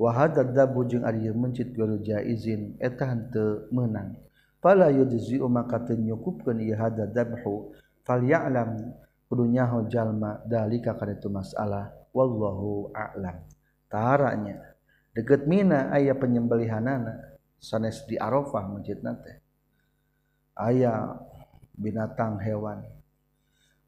[0.00, 4.16] Wa hadad dabu ari mencit garu jaizin eta henteu meunang.
[4.58, 7.70] Fala yujzi maka teu nyukupkeun ieu hadad dabhu
[8.02, 8.92] falyalam
[9.30, 11.92] kudu nyaho jalma dalika kana itu masalah.
[12.12, 13.36] Wallahu a'lam.
[13.88, 14.67] Taranya
[15.18, 17.34] deket Mina ayah penyembelihanana.
[17.58, 19.42] Sanes di Arafah masjid nate.
[20.54, 21.18] Ayah
[21.74, 22.86] binatang hewan.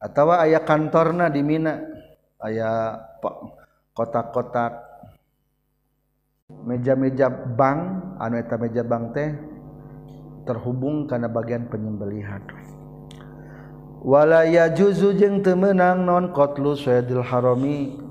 [0.02, 1.78] Atau ayah kantorna di Mina.
[2.42, 2.98] Ayah
[3.94, 4.90] kotak-kotak.
[6.50, 9.30] Meja-meja bank anu eta meja bank teh
[10.42, 12.42] terhubung karena bagian penyembelihan.
[14.02, 18.02] Wala yajuzu jeung teu meunang non qatlu sayyidil harami.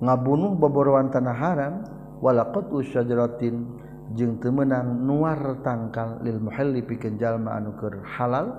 [0.00, 1.95] Ngabunuh boborowan tanah haram.
[2.22, 3.66] walakot usyarotin
[4.14, 8.54] jeung temenang nuar tangkal lil muhalli pikeun jalma anu keur halal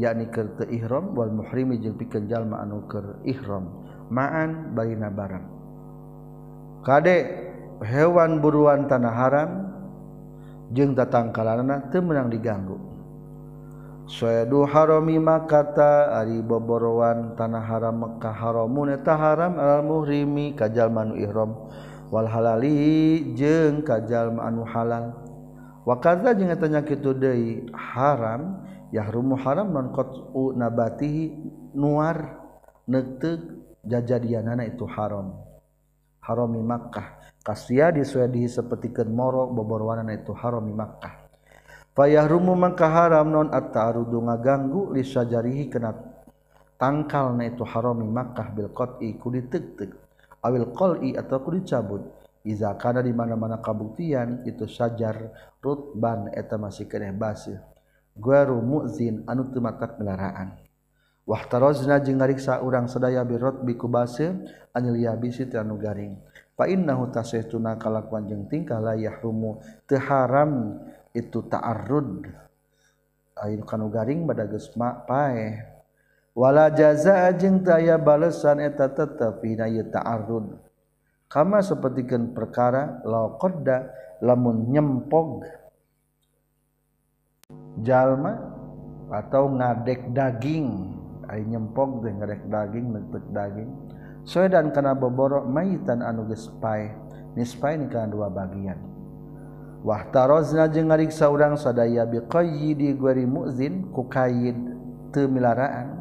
[0.00, 3.68] yakni keur teu ihram wal muhrimi jeung pikeun jalma anu keur ihram.
[4.10, 5.46] Ma'an barina barang.
[6.82, 7.16] Kade
[7.84, 9.50] hewan buruan tanah haram
[10.74, 12.74] jeung tatangkalanna teu meunang diganggu.
[14.10, 21.54] Sayadu harami makata ari boborowan tanah haram Mekah haramun eta haram al muhrimi kajalmanu ihram.
[22.10, 25.14] walhalali jeung kajallma anu halal.
[25.86, 31.32] Wakaza jeung nyaki itu deui haram yahrumu haram non qat'u nabatihi
[31.72, 32.36] nuar
[32.84, 33.40] neuteup
[33.86, 35.38] jajadianana itu haram.
[36.20, 37.16] Harami Makkah.
[37.40, 41.32] Kasia Swedi sapertikeun moro boborwana itu harami Makkah.
[41.96, 45.96] Fayahrumu maka haram non at-ta'arudu ngaganggu li sajarihi kana
[46.76, 49.74] tangkalna itu harami Makkah bil qat'i ku ditek
[50.44, 52.02] awil qol'i atau ku dicabut.
[52.40, 55.28] Iza kana di mana-mana kabuktian itu sajar
[55.60, 57.60] rutban eta masih keneh basih.
[58.16, 60.56] Gharu mu'zin anu teu matak belaraan
[61.30, 64.34] wahtarozna jeung ngariksa urang sadaya birot biku basih
[64.74, 66.18] anil yabisi teu anu garing.
[66.58, 70.82] Fa innahu tasaytuna kalakuan jeung tingkah la yahrumu teu haram
[71.14, 72.26] itu ta'arrud.
[73.40, 75.69] Ayeuna kanu garing bada geus paeh.
[76.34, 80.56] Wala jaza jeung taya balesan eta tetep hina ta'arrud
[81.30, 85.46] kama sapertikeun perkara laqadda lamun nyempog
[87.82, 88.60] jalma
[89.10, 90.96] atau ngadek daging.
[91.30, 93.70] Ai nyempog teh ngadek daging neuteuk daging.
[94.26, 96.90] Soedan kana boboro maitan anu geus pae
[97.34, 98.78] nispai ni kana dua bagian.
[99.80, 104.58] Wahtarozna jeung ngariksa urang sadaya biqayyidi guari mu'zin ku kaid
[105.08, 105.99] teu milaraan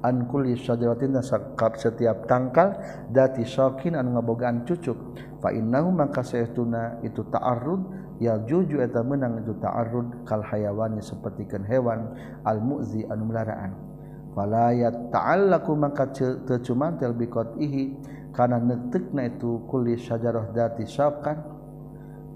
[0.00, 2.76] ankul syajaratin sakap setiap tangkal
[3.12, 4.96] dati sokin anu ngabogaan cucuk.
[5.40, 11.64] Fa innahu maka saytuna itu ta'arrud ya juju eta menang itu ta'arrud kal hayawani sapertikeun
[11.64, 12.12] hewan
[12.44, 13.72] al muzi anu melaraan.
[14.36, 16.12] Fala ya ta'allaku maka
[16.46, 17.82] tecumantil bi qatihi
[18.30, 21.38] kana netekna itu kulli syajarah dati sakan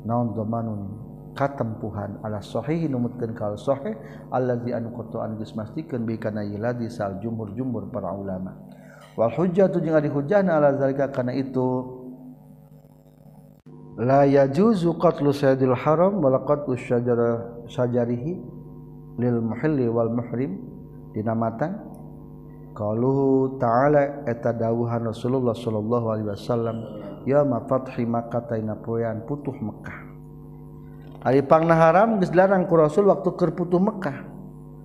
[0.03, 1.04] naon zamanun
[1.35, 2.23] katempuhan.
[2.23, 3.99] Ala sahih numutkeun kal sahih
[4.31, 8.55] allazi anu qatan geus mastikeun bi kana yiladi sal jumhur-jumhur para ulama.
[9.19, 11.87] Wal hujjatu jeung ari hujjahna ala zalika kana itu
[13.99, 18.39] la yajuzu qatlu sayyidil haram wa qatlu syajara syajarihi
[19.19, 20.71] lil muhilli wal muhrim.
[21.15, 21.79] Dinamatan
[22.75, 26.77] kalau ta'ala eta dawuhan Rasulullah sallallahu alaihi wasallam
[27.23, 30.04] ya ma fathi Makkah taina poean putuh Mekah
[31.25, 34.29] Aripang na haram geus dilarang ku Rasul waktu keur putuh Mekah.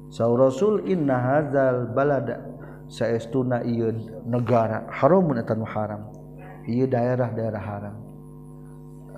[0.08, 2.40] Saur Rasul inna hadzal balada
[2.88, 3.92] saestuna ieu
[4.24, 6.08] negara haramun eta nu haram.
[6.64, 7.96] Ieu daerah-daerah haram.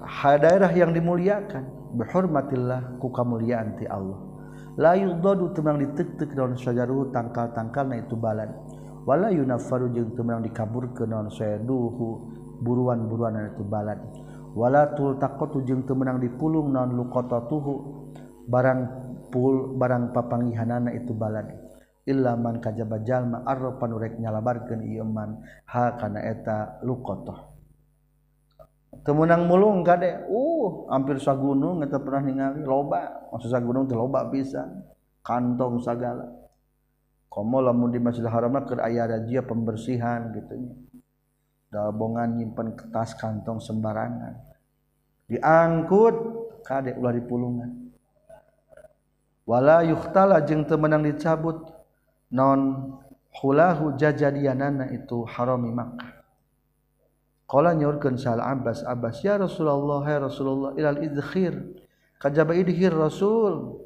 [0.02, 4.18] Ha daerah yang dimuliakan bihurmatillah ku kamuliaan ti Allah.
[4.82, 8.50] La yudadu temang ditek-tek daun syajaruhu tangkal-tangkal na itu balad.
[9.06, 12.34] Wala yunaffaru jeung temang dikaburkeun naon sayaduhu
[12.66, 14.02] buruan-buruan itu balad.
[14.56, 17.74] wala tul takotu jeung temenang dipulung naon lukota tuhu
[18.48, 18.80] barang
[19.32, 21.48] pul barang papangihanana itu balad
[22.04, 25.40] illaman kajaba jalma arro panurek nyalabarkeun ieu man
[25.70, 27.52] ha kana eta luqatah
[29.08, 33.32] temenang mulung kade uh hampir sagunung eta pernah ningali loba.
[33.32, 34.84] Maksud sagunung teh loba pisan
[35.24, 36.28] kantong sagala.
[37.32, 40.76] Komo lamun di Masjidil Haram keur aya razia pembersihan gitu nya.
[41.72, 44.36] Dabongan nyimpen kertas kantong sembarangan.
[45.32, 46.16] Diangkut
[46.68, 47.82] kade ulah dipulungan
[49.52, 51.60] wala yuhtala jeung teu dicabut.
[52.32, 52.96] Non
[53.44, 56.24] hulahu jajadianana itu harami Makkah.
[57.44, 61.60] Qala nyorkeun sal Abbas Abbas ya Rasulullah ya Rasulullah ilal idkhir
[62.16, 63.84] kajaba idkhir Rasul.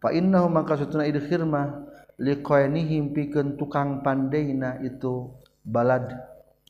[0.00, 1.84] Fa innahu maka satuna idkhir mah
[2.16, 5.28] liqainihim pikeun tukang pandeina itu
[5.60, 6.08] balad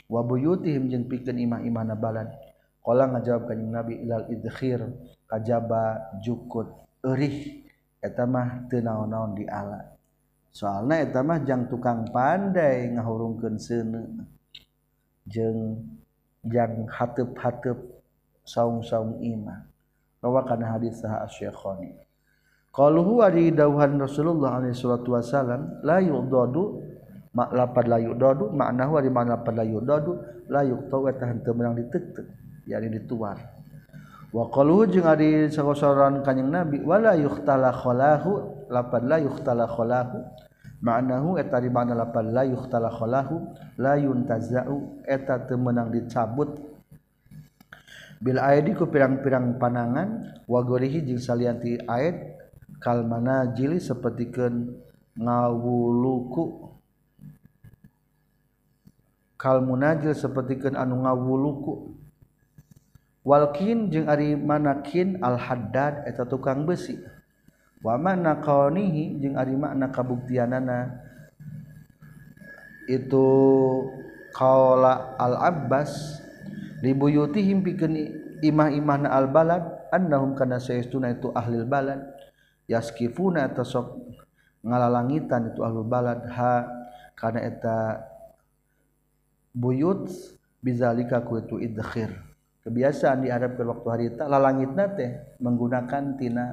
[0.09, 2.33] wa buyutihim jeung pikeun imah-imahna balad
[2.81, 4.81] qala ngajawab kanjing nabi ilal idkhir
[5.29, 6.73] kajaba jukut
[7.05, 7.69] eurih
[8.01, 9.85] eta mah teu naon-naon di ala.
[10.49, 14.25] Soalna eta mah jang tukang pandai ngahurungkeun seuneu.
[15.29, 15.85] Jeung
[16.49, 17.77] jang hateup-hateup
[18.49, 19.69] saung-saung imah.
[20.25, 21.95] Rawa kana hadis sah asy-syekhani.
[22.73, 26.81] Qalu huwa ridauhan rasulullah alaihi salatu wasalam la yudadu
[27.55, 30.19] lapad layu dodu makna wa di mana lapad layu dodu
[30.51, 32.27] layu tawa eta teu meunang diteuteup
[32.67, 33.39] yani dituar
[34.35, 40.21] wa qalu jeung ari sagosoran kanjing nabi wala yuhtala khalahu lapad la yuhtala khalahu.
[40.79, 43.51] Ma'nahu eta di mana lapad la yuhtala khalahu
[43.83, 46.55] la yuntazau eta teu meunang dicabut
[48.23, 52.39] bil aidi ku pirang-pirang panangan wa gorihi jeung salianti aid
[52.79, 54.71] kal manajili sapertikeun
[55.19, 56.78] ngawuluku.
[59.39, 61.95] kal munajil sapertikeun anu ngawuluku.
[63.23, 66.99] Walkin jeung ari manakin al haddad eta tukang besi.
[67.79, 71.07] Wa mana kaunihi jeung ari makna kabuktianana.
[72.89, 73.29] Itu
[74.35, 76.19] kaula al abbas
[76.81, 77.95] libuyutihim pikeun
[78.41, 79.63] imah-imah na al balad
[79.93, 82.01] annahum kana saestuna itu ahlil balad.
[82.65, 83.93] Yaskifuna tasok
[84.65, 86.25] ngalalangitan itu ahli balad.
[86.33, 86.65] Ha
[87.13, 88.08] kana eta
[89.59, 90.07] buyut
[90.63, 92.15] bizalika ku itu idkhir
[92.63, 96.47] kebiasaan di Arab waktu harita lalangitna teh menggunakan tina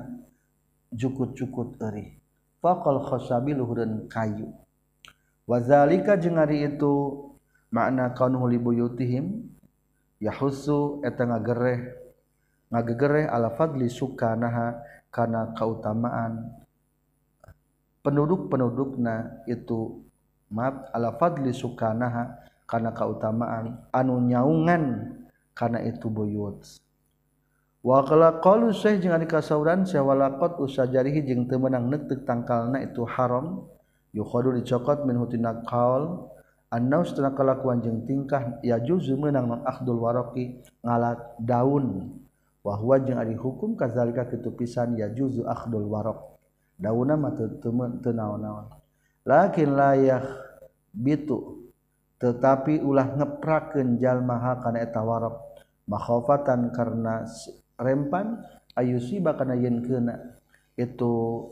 [0.96, 2.16] jukut-cukut eri.
[2.64, 4.50] Faqal khasabi luhureun kayu.
[5.46, 6.94] Wazalika jeung ari itu
[7.70, 9.46] makna kaunuhu li buyutihim
[10.18, 11.94] yahussu eta ngagereh
[12.74, 14.82] ngagegereh ala fadli sukanaha
[15.14, 16.50] kana kautamaan.
[18.02, 20.02] Penduduk-pendudukna itu
[20.50, 22.34] maaf ala fadli sukanaha
[22.66, 23.86] karena keutamaan.
[23.94, 25.14] Anu nyaungan
[25.54, 26.82] karena itu buyut.
[27.86, 33.70] Wakala qalu syekh jeung ari kasauran sawalaqat usajarihi jeung teu meunang neuteuk tangkalna itu haram.
[34.16, 36.32] Yukhadu dicokot min hutina qaul
[36.74, 42.16] annau setengah kelakuan jeung tingkah ya juzu meunang non akhdul waraqi ngalat daun.
[42.66, 46.18] Wa huwa jeung ari hukum kazalika kitu pisan ya juzu akhdul waraq
[46.82, 48.74] daunna mah teu teu naon-naon.
[49.22, 50.26] Lakin layah
[50.90, 51.65] bitu
[52.26, 55.38] tetapi ulah ngeprakeun jalma ha kana eta warak
[55.86, 57.22] makhafatan karena
[57.78, 58.42] rempan
[58.74, 60.42] ayusi kana yen kena
[60.74, 61.46] itu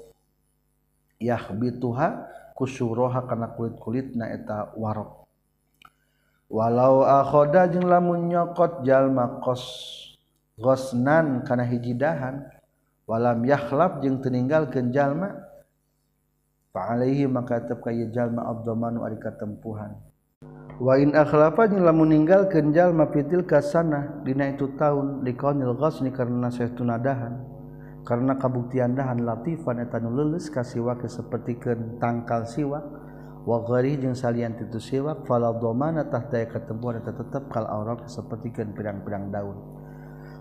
[1.22, 2.26] yahbituha
[2.58, 5.30] kusuroha kana kulit-kulitna eta warok.
[6.50, 9.62] Walau akhoda jeung lamun nyokot jalma qas
[10.58, 12.50] ghasnan kana hiji dahan
[13.06, 15.38] walam yakhlab jeung teninggalkeun jalma
[16.74, 19.98] fa alaihi maka tetep ka jalma abdamanu ari katempuhan.
[20.82, 27.54] wain jeung lamun meninggal kenjal mafitil kasana dina itu tahun likonil ghasni karena tunadahan
[28.04, 32.84] karena kabuktian dahan latifan eta nu leuleus ka siwak sapertikeun tangkal siwak.
[33.44, 38.72] Wa ghairi jeung salian titu siwak fala dhamana tahta ketemuan eta tetep kal aurat sapertikeun
[38.72, 39.83] pirang-pirang daun.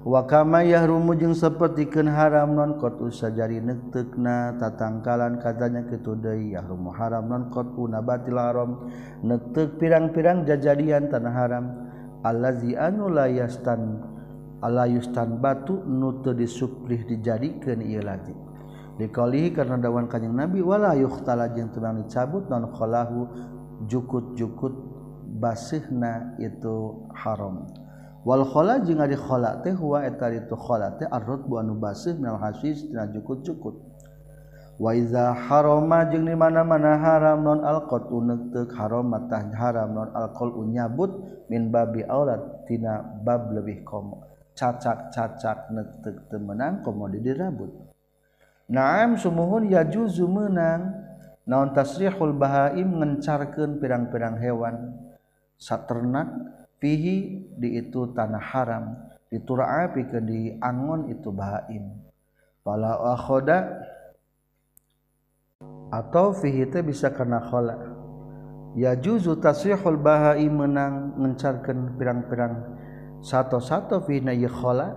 [0.03, 6.59] wakama yahrumu jeung sapertikeun haram non qatu sajari neuteukna tatangkalan katanya kitu deui.
[6.59, 8.91] Yahrumu haram non qatu nabatil haram.
[9.23, 11.67] Neuteuk pirang-pirang jajadian tanah haram.
[12.23, 13.99] Allazi anu la yastan
[14.63, 18.35] ala yustan batu nu teu disuplih dijadikeun ieu lagi.
[18.99, 23.27] Dikalihi karena dawan kanjing nabi wala yuhtala jeung teu dicabut non qalahu
[23.91, 24.75] jukut-jukut
[25.43, 27.82] basihna itu haram.
[28.23, 32.87] walkhola jeung ari khola teh huwa eta itu khola teh arrotbu anu basih minal hasis
[32.87, 33.75] tina cukut-cukut
[34.79, 40.55] wa iza harama jeung di mana-mana haram non alqatu neuteuk haram matah haram non alkol
[40.55, 41.11] unyabut
[41.51, 47.73] min babi aurat tina bab lebih komo cacak-cacak neuteuk teu meunang komo dirabut.
[48.73, 50.97] Naam sumuhun ya juzu menang
[51.45, 54.97] naon tasrihul bahaim ngencarkeun pirang-pirang hewan
[55.59, 56.31] saternak
[56.83, 58.99] fihi di itu tanah haram.
[59.31, 61.89] Ditura api ke di angon itu bahaim.
[62.67, 63.65] Pala akhoda
[65.95, 67.77] atau fihi teh bisa karena khola
[68.73, 72.77] ya juzu tasrihul bahaim menang ngencarkeun pirang-pirang
[73.21, 74.97] satu-satu fi na khola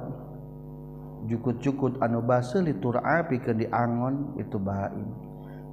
[1.27, 5.09] jukut-jukut anu base litur api ke di angon itu bahaim.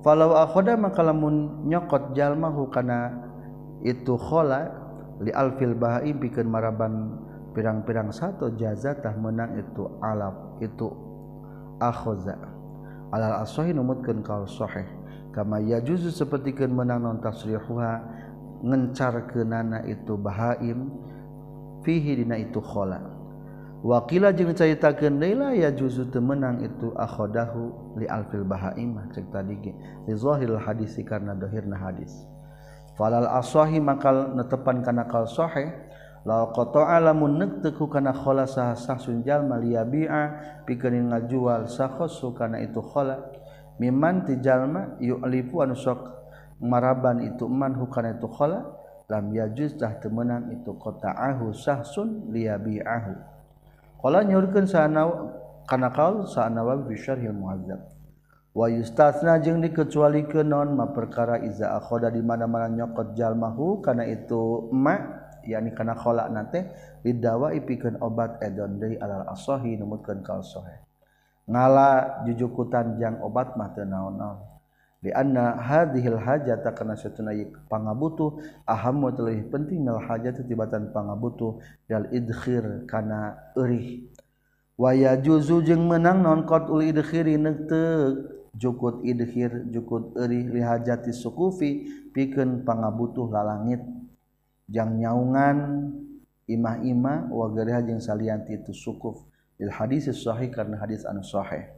[0.03, 3.15] Falau akhoda maka lamun nyokot jalmahu kana
[3.87, 4.82] itu khola
[5.33, 7.19] alfil bahaim bikin maraban
[7.53, 10.89] pirang-pirang satu jazatah menang itu alap itu
[11.79, 12.37] akhoza.
[13.13, 14.89] Alal asohi numutkan kau soheh
[15.37, 18.01] kama ya juzu sepertikan menang non tasrihuha
[18.65, 20.89] ngencar ke nana itu bahaim
[21.85, 23.13] fihi dina itu khola.
[23.83, 29.59] Wakila jeung caritakeun deui ya juzu teu menang itu akhodahu li alfil bahaim cek tadi
[29.59, 29.75] ge
[30.07, 32.15] li zahiril hadis karena dohirna hadis
[32.99, 35.73] falal asohi makal netepan kana kal sohe
[36.23, 42.63] la koto alamun nek teku kana khola sah sah sunjal maliyabi'a pikeun ngajual sakhosu kana
[42.63, 43.19] itu khola.
[43.83, 46.07] Miman ti jalma yu'lifu anu sok
[46.63, 48.63] maraban itu man hukana itu khola
[49.11, 53.13] lam yajuz tah temenan itu qata'ahu sahsun liyabi'ahu
[53.99, 55.05] qala nyurkeun sana
[55.67, 57.92] kana kaul sa'nawa bi syarhil muhazzab
[58.53, 64.69] wa yustasna jeung dikecualikeun non ma perkara iza akhoda di mana-mana nyokot jalmahu kana itu
[64.73, 65.01] ma
[65.43, 66.69] yakni kana khala nate
[67.01, 70.79] lidawa ipikeun obat edon deui alal asahi numutkeun kal sahih
[71.49, 74.39] ngala jujukutan jang obat mah teu naon-naon.
[75.03, 77.35] Di anna hadhil hajata kana satuna
[77.67, 81.59] pangabutuh ahammu lebih penting nal hajat tibatan pangabutuh
[81.91, 84.07] dal idkhir kana eurih.
[84.79, 91.89] Wa yajuzu jeung menang non qad ul idkhiri nekteuk jukut idhir jukut erih lihajati sukufi
[92.13, 93.81] pikeun pangabutuh lalangit.
[94.73, 95.89] Jang nyaungan
[96.49, 99.21] imah-imah wa gariha jeung salian itu sukuf.
[99.61, 101.69] Lil hadis sahih karena hadis anu sahih.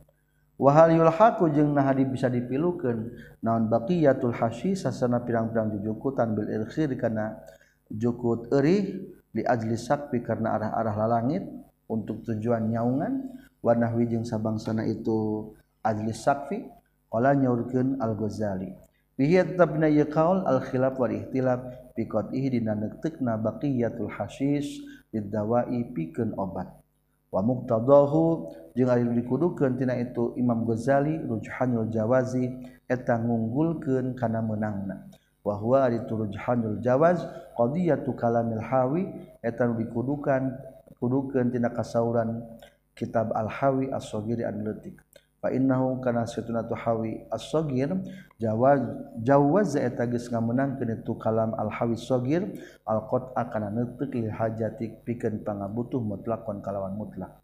[0.54, 3.10] Wa hal yulhaqu jeung nah hadi bisa dipilukeun.
[3.42, 7.42] Naon baqiyatul hasyi sasana pirang-pirang jujukutan bil irkhir kana
[7.90, 11.42] jukut erih li ajli sakpi karena arah-arah lalangit.
[11.84, 13.28] Untuk tujuan nyaungan
[13.60, 15.52] warna wijeng sabangsana itu
[15.84, 16.64] ajlis sakfi
[17.12, 18.72] qala nyaurkeun al-Ghazali.
[19.14, 21.60] Bihi tabna yaqaul al-khilaf wal ihtilaf
[21.94, 24.66] bi qat'ihi dina neuteukna baqiyatul hasis
[25.14, 26.66] didawai pikeun obat.
[27.30, 32.50] Wa muqtadahu jeung ari dikudukeun tina itu Imam Ghazali rujhanul jawazi
[32.90, 35.06] eta ngunggulkeun kana meunangna.
[35.46, 37.22] Wa huwa itu rujhanul jawaz
[37.54, 39.06] qadiyatu kalamil hawi
[39.44, 40.58] eta dikudukan
[40.98, 42.42] kudukeun tina kasauran
[42.98, 44.98] kitab al-hawi as-sagiri anletik
[45.50, 47.92] innahu kana situna tuhawi as-sagir
[48.38, 48.80] jawaz
[49.20, 52.44] jawaz eta geus ngamenangkeun itu kalam al-hawi sagir
[52.86, 57.40] al-qat akana neuteuk li hajatik pikeun pangabutuh mutlakon kalawan mutlak.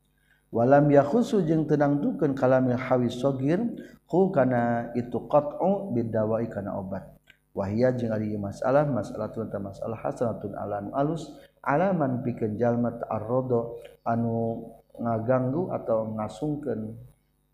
[0.51, 3.63] Walam yakhusu jeung tenang dukeun kalam al-hawi sagir
[4.11, 7.07] ku kana itu qat'u bidawai kana obat.
[7.51, 11.35] Wahia jeung ari masalah masalatun ta masalah hasanatun alan alus
[11.67, 13.75] alaman pikeun jalma ta'arrada
[14.07, 14.71] anu
[15.01, 16.95] ngaganggu atau ngasungkeun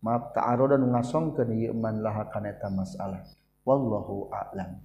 [0.03, 3.21] maaf ta'aro dan ngasongkeun ieu iman laha kana eta masalah.
[3.67, 4.79] Wallahu a'lam.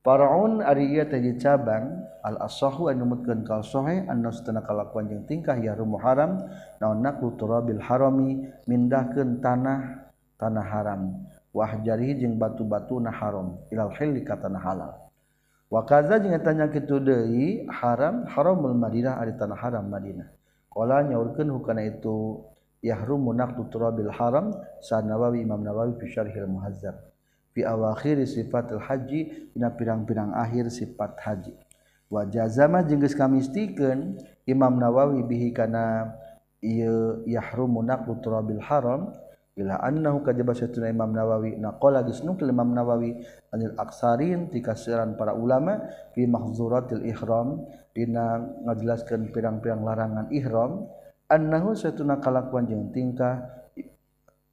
[0.00, 5.28] Faraun ari ieu teh cabang al asahu anu mutkeun kal sahih anna satana kalakuan jeung
[5.28, 6.40] tingkah ya muharam
[6.80, 10.08] naon naklu turabil harami mindahkeun tanah
[10.40, 11.20] tanah haram.
[11.52, 13.60] Wahjari jeung batu-batu na haram.
[13.68, 14.92] Ilal hilli ka tanah halal.
[15.68, 20.32] Wa kaza jeung eta nya kitu deui haram haramul madinah ari tanah haram madinah.
[20.70, 22.40] Qala nyaurkeun hukana itu
[22.80, 26.96] yahrumu naqdu turabil haram sa Nawawi Imam Nawawi fi syarhil muhazzab.
[27.52, 31.54] Fi awakhir sifatil haji dina pirang-pirang akhir sifat haji.
[32.10, 36.14] Wa jazama jeung geus kami istikeun Imam Nawawi bihi kana
[36.58, 39.14] ieu yahrumu naqdu turabil haram
[39.54, 43.18] bila annahu kajaba satuna Imam Nawawi naqala geus nukil Imam Nawawi
[43.52, 45.84] anil aksarin ti kasiran para ulama
[46.14, 50.86] fi mahzuratil ihram dina ngajelaskeun pirang-pirang larangan ihram
[51.30, 53.46] annahu satuna kalakuan jeung tingkah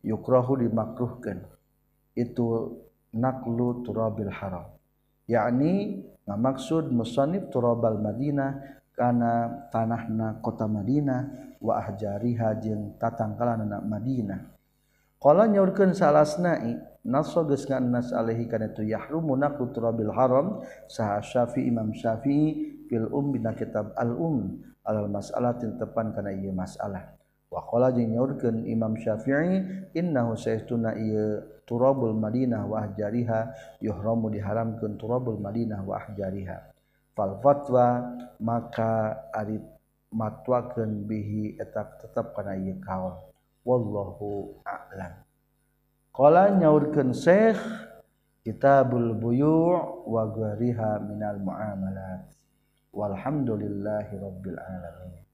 [0.05, 1.41] yukrahu dimakruhkeun.
[2.13, 2.77] Itu
[3.11, 4.69] naklu turabil haram.
[5.27, 14.39] Yakni ngamaksud musannif turabal Madinah kana tanahna kota Madinah wa ahjariha jeung tatangkalan anak Madinah.
[15.17, 21.73] Qala nyaurkeun salasnai naso geus ngannas alaihi kana tu yahrumu naqlu turabil haram saha Syafi'i
[21.73, 27.11] Imam Syafi'i fil um bina kitab al um alal masalah tintepan kana ieu masalah.
[27.51, 33.51] Waqala jeung nyaurkeun Imam Syafi'i innahu saistuna ieu turabul Madinah wa ahjariha
[33.83, 36.75] yuhramu diharamkeun turabul Madinah wa ahjariha.
[37.11, 39.59] Fal fatwa maka ari
[40.11, 43.15] matwakeun bihi eta tetep kana ieu kaul
[43.67, 45.23] wallahu a'lam.
[46.15, 47.59] Qala nyaurkeun Syekh
[48.43, 52.36] kitabul buyu' wa ghariha minal muamalat.
[52.93, 55.26] Walhamdulillahi rabbil alamin